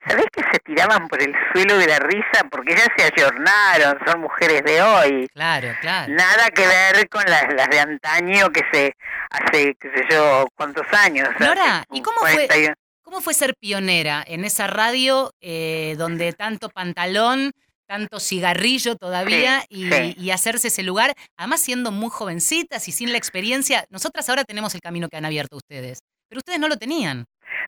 [0.08, 2.48] ¿Sabés que se tiraban por el suelo de la risa?
[2.52, 5.28] Porque ya se ayornaron, son mujeres de hoy.
[5.34, 6.12] Claro, claro.
[6.14, 8.94] Nada que ver con las, las de antaño que se
[9.30, 11.30] hace, qué sé yo, cuántos años.
[11.40, 12.68] Nora, Hace ¿y cómo fue, 40 y-
[13.04, 17.52] cómo fue ser pionera en esa radio eh, donde tanto pantalón,
[17.88, 20.16] tanto cigarrillo todavía Sí, y, sí.
[20.18, 21.14] y hacerse ese lugar?
[21.38, 23.86] Además siendo muy jovencitas y sin la experiencia.
[23.90, 26.00] Nosotras ahora tenemos el camino que han abierto ustedes,
[26.34, 27.28] pero ustedes no lo tenían.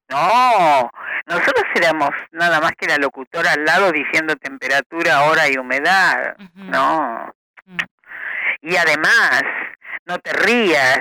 [0.10, 0.92] No,
[1.28, 6.36] nosotros éramos nada más que la locutora al lado diciendo temperatura, hora y humedad.
[6.56, 7.32] No.
[8.62, 9.44] Y además,
[10.06, 11.00] no te rías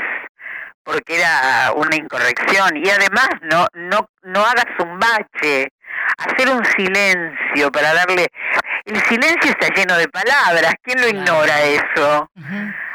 [0.83, 5.73] porque era una incorrección y además no no no hagas un bache,
[6.19, 8.27] hacer un silencio para darle
[8.85, 12.31] el silencio está lleno de palabras, ¿quién lo ignora eso?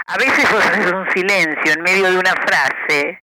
[0.06, 3.24] A veces haces un silencio en medio de una frase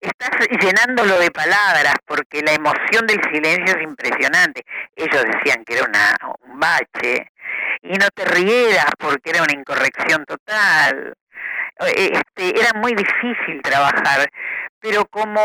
[0.00, 0.30] estás
[0.60, 4.64] llenándolo de palabras porque la emoción del silencio es impresionante.
[4.96, 7.30] Ellos decían que era una, un bache
[7.82, 11.14] y no te rieras porque era una incorrección total.
[11.78, 14.28] Este, era muy difícil trabajar,
[14.80, 15.40] pero como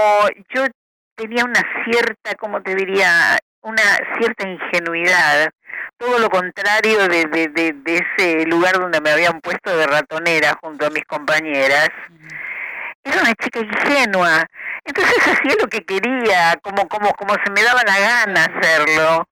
[0.50, 0.66] yo
[1.16, 3.84] tenía una cierta, como te diría, una
[4.18, 5.52] cierta ingenuidad,
[5.98, 10.58] todo lo contrario de, de, de, de ese lugar donde me habían puesto de ratonera
[10.60, 11.90] junto a mis compañeras,
[13.04, 14.46] era una chica ingenua.
[14.86, 19.28] Entonces hacía lo que quería, como, como, como se me daba la gana hacerlo.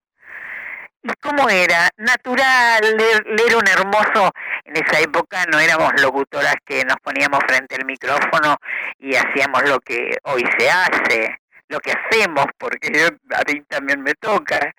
[1.04, 1.88] ¿Y cómo era?
[1.96, 4.32] Natural, leer, leer un hermoso...
[4.64, 8.56] En esa época no éramos locutoras que nos poníamos frente al micrófono
[8.98, 11.36] y hacíamos lo que hoy se hace,
[11.68, 14.72] lo que hacemos, porque yo, a mí también me toca,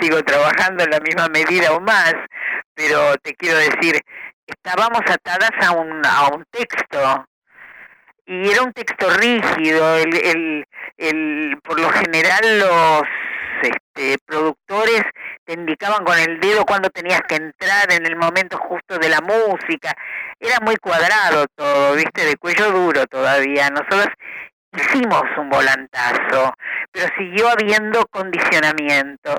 [0.00, 2.14] sigo trabajando en la misma medida o más,
[2.74, 4.02] pero te quiero decir,
[4.46, 7.26] estábamos atadas a un, a un texto,
[8.28, 10.66] y era un texto rígido, el, el,
[10.98, 13.02] el, por lo general los
[13.62, 15.02] este, productores
[15.46, 19.22] te indicaban con el dedo cuando tenías que entrar en el momento justo de la
[19.22, 19.94] música,
[20.38, 24.08] era muy cuadrado todo, viste, de cuello duro todavía, nosotros
[24.76, 26.52] hicimos un volantazo,
[26.92, 29.38] pero siguió habiendo condicionamientos,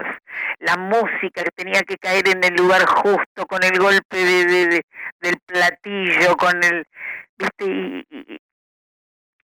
[0.58, 4.66] la música que tenía que caer en el lugar justo, con el golpe de, de,
[4.66, 4.82] de,
[5.22, 6.88] del platillo, con el,
[7.38, 8.40] viste, y, y,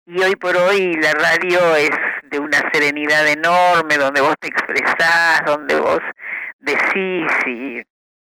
[0.09, 1.91] y hoy por hoy la radio es
[2.31, 5.99] de una serenidad enorme, donde vos te expresás, donde vos
[6.59, 7.83] decís y...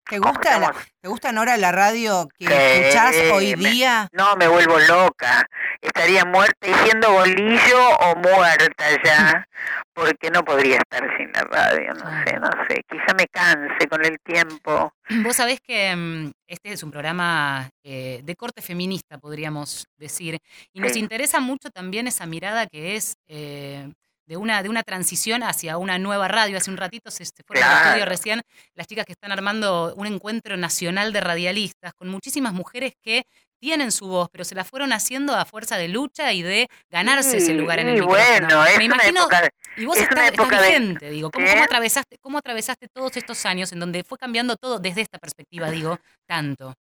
[0.08, 4.08] ¿Te gusta, la, ¿Te gusta, Nora, la radio que Sí, escuchás hoy me- día?
[4.12, 5.46] no, me vuelvo loca.
[5.80, 9.48] Estaría muerta y siendo bolillo o muerta ya,
[9.94, 12.84] porque no podría estar sin la radio, no sé, no sé.
[12.90, 14.92] Quizá me canse con el tiempo.
[15.22, 20.38] Vos sabés que mm, este es un programa eh, de corte feminista, podríamos decir,
[20.72, 20.98] y nos Sí.
[20.98, 23.90] interesa mucho también esa mirada que es eh,
[24.26, 26.56] de, una, de una transición hacia una nueva radio.
[26.56, 27.86] Hace un ratito se, se fueron al Claro.
[27.88, 28.42] estudio recién
[28.74, 33.24] las chicas que están armando un encuentro nacional de radialistas con muchísimas mujeres que
[33.60, 37.36] tienen su voz, pero se la fueron haciendo a fuerza de lucha y de ganarse
[37.36, 38.26] ese lugar en y el micrófono.
[38.26, 41.30] bueno, es Me una imagino, época- y vos es estás, estás época de- vigente, digo,
[41.30, 45.18] ¿cómo, cómo atravesaste, ¿cómo atravesaste todos estos años en donde fue cambiando todo desde esta
[45.18, 46.74] perspectiva, digo, tanto?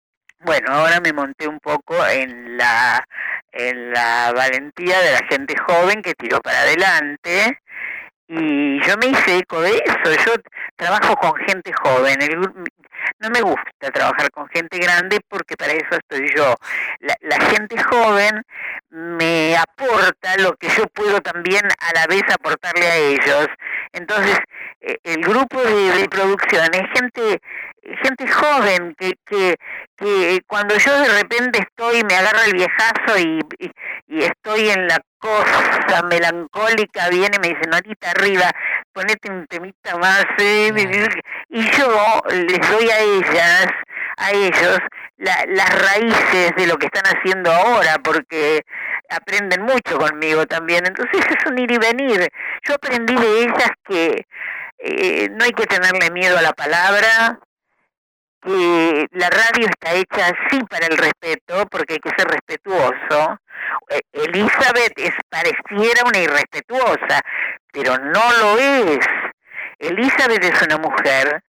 [0.41, 3.05] Bueno, ahora me monté un poco en la
[3.51, 7.59] en la valentía de la gente joven que tiró para adelante
[8.29, 10.25] y yo me hice eco de eso.
[10.25, 10.33] Yo
[10.75, 12.21] trabajo con gente joven.
[12.21, 12.37] El
[13.19, 16.55] no me gusta trabajar con gente grande porque para eso estoy yo.
[16.99, 18.43] La, la gente joven
[18.89, 23.47] me aporta lo que yo puedo también a la vez aportarle a ellos.
[23.93, 24.37] Entonces,
[24.81, 27.41] eh, el grupo de, de producción es gente
[28.03, 29.55] gente joven que, que,
[29.95, 33.39] que cuando yo de repente estoy, me agarra el viejazo y,
[34.07, 38.51] y, estoy en la cosa melancólica, viene y me dice, Norita, arriba,
[38.93, 40.71] ponete un temita más, eh",
[41.49, 43.67] y yo les doy a ellas,
[44.17, 44.79] a ellos,
[45.17, 48.61] la- las raíces de lo que están haciendo ahora, porque
[49.09, 52.27] aprenden mucho conmigo también, entonces es un ir y venir.
[52.63, 54.25] Yo aprendí de ellas que
[54.79, 57.39] eh, no hay que tenerle miedo a la palabra,
[58.41, 63.37] que la radio está hecha así para el respeto, porque hay que ser respetuoso.
[63.89, 67.19] Eh, Elizabeth es pareciera una irrespetuosa,
[67.71, 68.99] pero no lo es.
[69.79, 71.41] Elizabeth es una mujer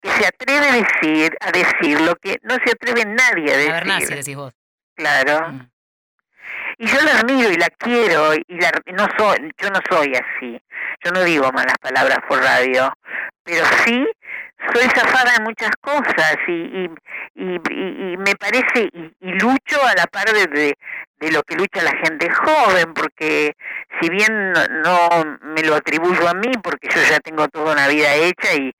[0.00, 3.72] que se atreve a decir, a decir lo que no se atreve nadie a La
[3.74, 4.16] Bernasi, decir.
[4.16, 4.52] decís vos.
[4.94, 5.52] Claro.
[6.78, 10.60] Y yo la admiro y la quiero y la, no soy, yo no soy así.
[11.04, 12.92] Yo no digo malas palabras por radio,
[13.46, 14.06] pero sí
[14.74, 16.90] soy zafada en muchas cosas y, y,
[17.36, 20.74] y, y- me parece y, lucho a la par de,
[21.20, 23.54] de, lo que lucha la gente joven, porque
[24.00, 28.14] si bien no, me lo atribuyo a mí, porque yo ya tengo toda una vida
[28.14, 28.72] hecha y,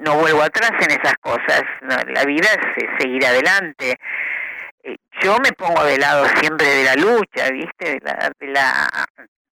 [0.00, 3.96] no vuelvo atrás en esas cosas, no, la vida es, seguir adelante
[4.84, 7.94] eh, yo me pongo de lado siempre de la lucha, ¿viste?
[7.94, 9.06] De, la, de, la,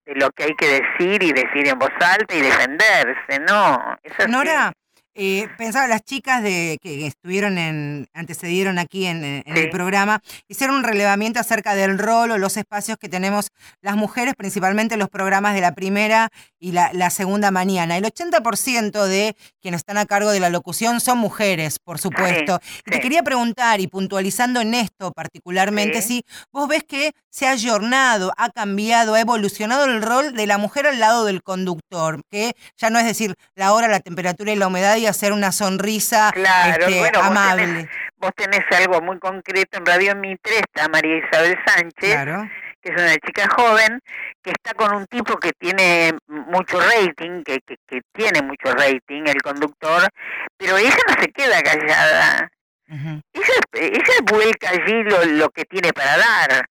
[0.06, 3.96] lo que hay que decir y decir en voz alta y defenderse, ¿no?
[4.02, 4.30] Es así.
[4.30, 4.72] Nora,
[5.14, 10.76] eh, pensaba, las chicas de que estuvieron en, antecedieron aquí en, en el programa, hicieron
[10.76, 13.48] un relevamiento acerca del rol o los espacios que tenemos
[13.80, 17.96] las mujeres, principalmente en los programas de la primera y la, la segunda mañana.
[17.96, 22.60] El 80% de quienes están a cargo de la locución son mujeres, por supuesto.
[22.86, 27.50] y te quería preguntar, y puntualizando en esto particularmente, si vos ves que se ha
[27.50, 32.54] ayornado, ha cambiado, ha evolucionado el rol de la mujer al lado del conductor, que
[32.76, 36.30] ya no es decir la hora, la temperatura y la humedad y hacer una sonrisa
[36.32, 37.62] Claro, este, bueno, vos amable.
[37.66, 42.48] tenés, vos tenés algo muy concreto en Radio Mitre, está María Isabel Sánchez, Claro.
[42.80, 44.00] que es una chica joven,
[44.42, 49.22] que está con un tipo que tiene mucho rating, que, que, que tiene mucho rating,
[49.26, 50.08] el conductor,
[50.56, 52.48] pero ella no se queda callada.
[52.88, 56.66] Ella, ella vuelca allí lo, lo que tiene para dar.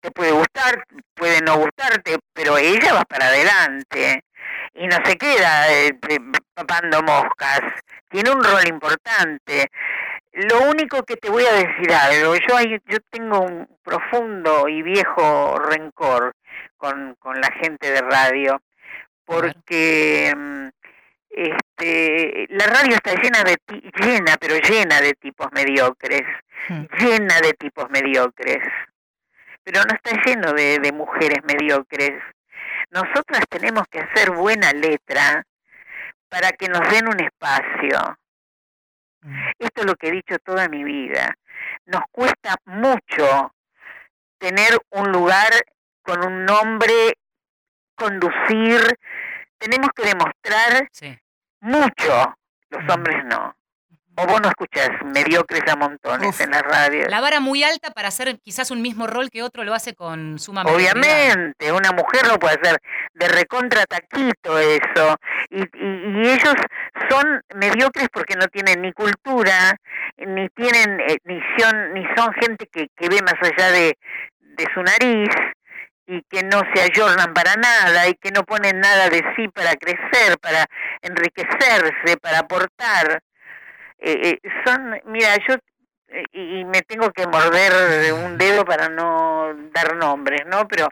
[0.00, 0.84] Te puede gustar,
[1.14, 4.24] puede no gustarte, pero ella va para adelante
[4.78, 5.98] y no se queda eh,
[6.54, 7.60] papando moscas.
[8.08, 9.70] Tiene un rol importante.
[10.32, 14.82] Lo único que te voy a decir algo, yo hay- yo tengo un profundo y
[14.82, 16.34] viejo rencor
[16.76, 18.60] con, con la gente de radio,
[19.24, 20.34] porque
[21.30, 23.56] este, la radio está llena de
[24.04, 26.22] llena, pero llena de tipos mediocres,
[26.98, 28.58] llena de tipos mediocres,
[29.64, 32.22] pero no está lleno de, de mujeres mediocres.
[32.90, 35.44] Nosotras tenemos que hacer buena letra
[36.28, 38.18] para que nos den un espacio.
[39.58, 41.34] Esto es lo que he dicho toda mi vida.
[41.86, 43.52] Nos cuesta mucho
[44.38, 45.52] tener un lugar
[46.02, 47.14] con un nombre,
[47.96, 48.80] conducir.
[49.58, 50.88] Tenemos que demostrar
[51.60, 52.36] mucho.
[52.70, 53.56] Los hombres no.
[54.18, 57.06] O vos no escuchás mediocres a montones en la radio.
[57.08, 60.38] La vara muy alta para hacer quizás un mismo rol que otro lo hace con
[60.38, 60.62] suma.
[60.62, 62.78] Obviamente, una mujer lo puede hacer
[63.14, 65.16] de recontra taquito eso.
[65.50, 66.54] Y, y, y ellos
[67.10, 69.76] son mediocres porque no tienen ni cultura,
[70.16, 73.98] ni tienen, eh, ni son, ni son gente que, que ve más allá de,
[74.40, 75.28] de su nariz
[76.06, 79.74] y que no se ayornan para nada y que no ponen nada de sí para
[79.74, 80.64] crecer, para
[81.02, 83.20] enriquecerse, para aportar.
[83.98, 85.54] Eh, eh, son, mira, yo
[86.08, 90.68] eh, y me tengo que morder un dedo para no dar nombres, ¿no?
[90.68, 90.88] Pero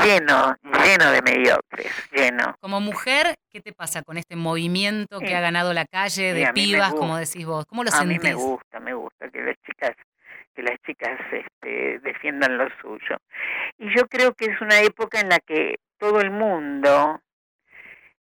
[0.00, 2.56] lleno, lleno de mediocres, lleno.
[2.60, 5.32] Como mujer, ¿qué te pasa con este movimiento que Sí.
[5.34, 7.66] ha ganado la calle de pibas, como decís vos?
[7.66, 8.30] ¿Cómo lo a mí sentís?
[8.30, 9.92] me gusta, me gusta que las chicas
[10.54, 13.16] que las chicas este, defiendan lo suyo.
[13.76, 17.20] Y yo creo que es una época en la que todo el mundo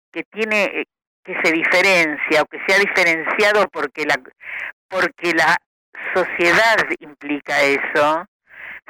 [0.10, 0.86] que tiene eh,
[1.24, 4.16] que se diferencia o que se ha diferenciado porque la
[4.90, 5.58] porque la
[6.14, 8.26] sociedad implica eso,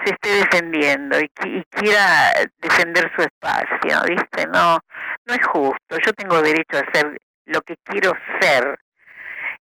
[0.03, 4.47] se esté defendiendo y, y quiera defender su espacio, ¿viste?
[4.47, 4.79] No,
[5.25, 5.97] no es justo.
[6.05, 8.11] Yo tengo derecho a ser lo que quiero
[8.41, 8.79] ser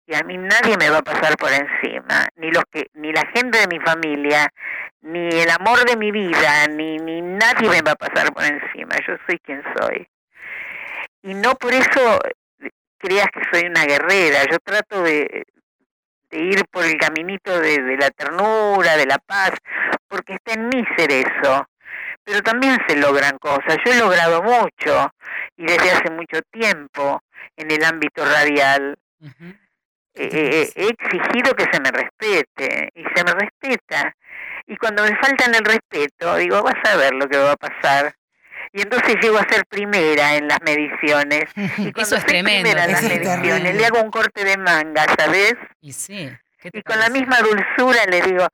[0.06, 3.22] y a mí nadie me va a pasar por encima, ni los que, ni la
[3.34, 4.48] gente de mi familia,
[5.00, 8.96] ni el amor de mi vida, ni, ni nadie me va a pasar por encima.
[9.06, 10.06] Yo soy quien soy.
[11.22, 12.20] Y no por eso
[12.98, 14.44] creas que soy una guerrera.
[14.50, 15.44] Yo trato de,
[16.30, 19.52] de ir por el caminito de, de la ternura, de la paz,
[20.08, 21.66] porque está en mí ser eso.
[22.24, 23.76] Pero también se logran cosas.
[23.84, 25.12] Yo he logrado mucho
[25.56, 27.20] y desde hace mucho tiempo
[27.56, 28.96] en el ámbito radial.
[30.16, 34.14] Eh, eh, he exigido que se me respete y se me respeta.
[34.66, 38.14] Y cuando me faltan el respeto, digo, vas a ver lo que va a pasar.
[38.72, 41.44] Y entonces llego a ser primera en las mediciones.
[41.56, 43.74] Y cuando Eso es soy tremendo, primera en las mediciones, terrible.
[43.74, 45.54] le hago un corte de manga, ¿sabes?
[45.80, 46.30] Y sí.
[46.58, 48.46] ¿qué te Y con la misma dulzura le digo,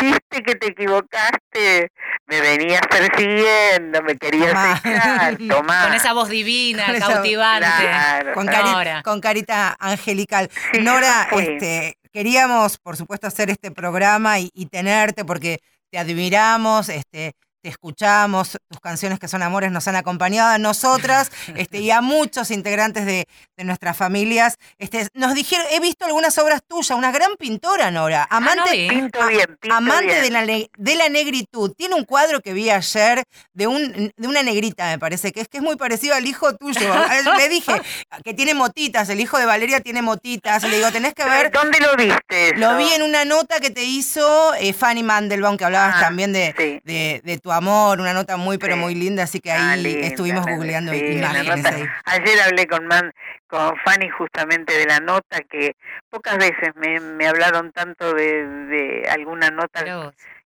[0.00, 1.90] viste que te equivocaste,
[2.26, 5.84] me venías persiguiendo, me querías echar, tomá.
[5.86, 7.66] Con esa voz divina, Con cautivante.
[7.80, 9.02] Claro, con, cari- Nora.
[9.02, 10.48] con carita angelical.
[10.80, 15.58] Nora, este, queríamos, por supuesto, hacer este programa y, y tenerte porque
[15.90, 17.32] te admiramos, este,
[17.66, 22.00] te escuchamos, tus canciones que son amores nos han acompañado a nosotras este, y a
[22.00, 24.54] muchos integrantes de, de nuestras familias.
[24.78, 28.88] Este, nos dijeron, he visto algunas obras tuyas, una gran pintora, Nora, amante, no vi.
[28.88, 30.22] Pinto bien, pinto amante bien.
[30.22, 31.72] De, la, ne- de la negritud.
[31.76, 35.48] Tiene un cuadro que vi ayer de, un, de una negrita, me parece, que es
[35.48, 36.78] que es muy parecido al hijo tuyo.
[37.38, 37.82] Le dije
[38.24, 40.62] que tiene motitas, el hijo de Valeria tiene motitas.
[40.62, 41.50] Le digo, tenés que ver.
[41.50, 42.54] ¿Dónde lo viste?
[42.58, 46.32] Lo vi en una nota que te hizo eh, Fanny Mandelbaum, que hablabas Ah, también
[46.32, 46.80] de, sí.
[46.84, 50.06] de, de tu amor, una nota muy, pero muy linda, así que Ah, ahí linda,
[50.06, 51.74] estuvimos googleando sí, imágenes nota.
[51.76, 51.86] ahí.
[52.04, 53.12] Ayer hablé con Man,
[53.46, 55.74] con Fanny justamente de la nota que
[56.10, 59.84] pocas veces me, me hablaron tanto de, de alguna nota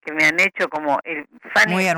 [0.04, 1.88] que me han hecho como el Fanny Muy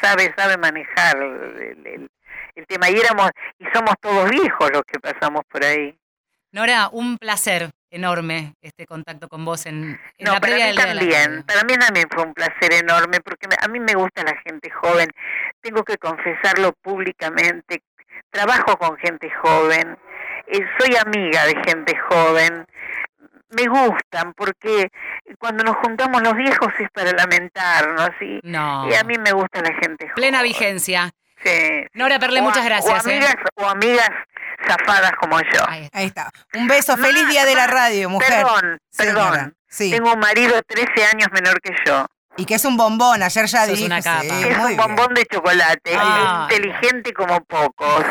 [0.00, 2.10] sabe sabe manejar el, el-
[2.54, 5.96] el tema y éramos y somos todos viejos los que pasamos por ahí.
[6.52, 10.76] Nora, un placer enorme este contacto con vos en, en No, la para previa del
[10.76, 14.22] la también, para mí también fue un placer enorme porque me- a mí me gusta
[14.22, 15.10] la gente joven,
[15.60, 17.82] tengo que confesarlo públicamente,
[18.30, 19.96] trabajo con gente joven,
[20.48, 22.66] eh, soy amiga de gente joven,
[23.50, 24.90] me gustan porque
[25.38, 28.86] cuando nos juntamos los viejos es para lamentarnos y, No.
[28.90, 30.14] y a mí me gusta la gente joven.
[30.14, 31.10] Plena vigencia.
[31.42, 31.86] Sí.
[31.94, 33.06] Nora Perle, O muchas gracias.
[33.06, 33.14] O ¿eh?
[33.14, 34.10] amigas, o amigas
[34.66, 35.62] zafadas como yo.
[35.68, 36.30] Ahí está.
[36.54, 38.28] Un beso, feliz día de la radio, mujer.
[38.44, 39.54] Perdón, Señora, perdón.
[39.68, 39.90] sí.
[39.90, 42.06] Tengo un marido 13 años menor que yo.
[42.36, 43.84] Y que es un bombón, ayer ya dije.
[43.86, 44.22] una capa.
[44.22, 44.76] sí, que es un bien.
[44.76, 45.92] bombón de chocolate,
[46.42, 48.04] inteligente como pocos.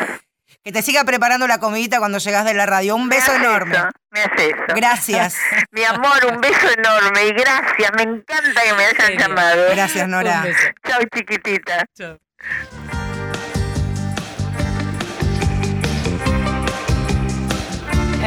[0.62, 2.94] Que te siga preparando la comidita cuando llegas de la radio.
[2.94, 3.76] Un beso Me enorme.
[3.76, 4.64] eso, me hace eso.
[4.74, 5.36] Gracias.
[5.70, 7.90] Mi amor, un beso enorme y gracias.
[7.96, 9.66] Me encanta que me hayan llamado.
[9.70, 10.38] Gracias, Nora.
[10.38, 10.68] Un beso.
[10.86, 12.18] Chao,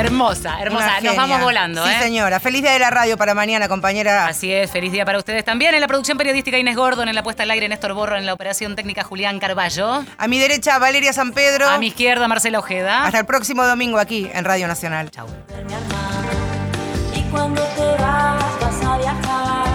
[0.06, 1.00] Hermosa, hermosa.
[1.02, 2.00] Nos vamos volando, Sí, ¿eh?
[2.02, 2.40] señora.
[2.40, 4.26] Feliz día de la radio para mañana, compañera.
[4.28, 5.76] Así es, feliz día para ustedes también.
[5.76, 8.34] En la producción periodística Inés Gordon, en la puesta al aire Néstor Borro, en la
[8.34, 10.04] operación técnica Julián Carballo.
[10.18, 11.68] A mi derecha, Valeria San Pedro.
[11.70, 13.06] A mi izquierda, Marcela Ojeda.
[13.06, 15.12] Hasta el próximo domingo aquí en Radio Nacional.
[15.12, 15.28] Chau.
[17.16, 19.71] Y cuando te vas vas a viajar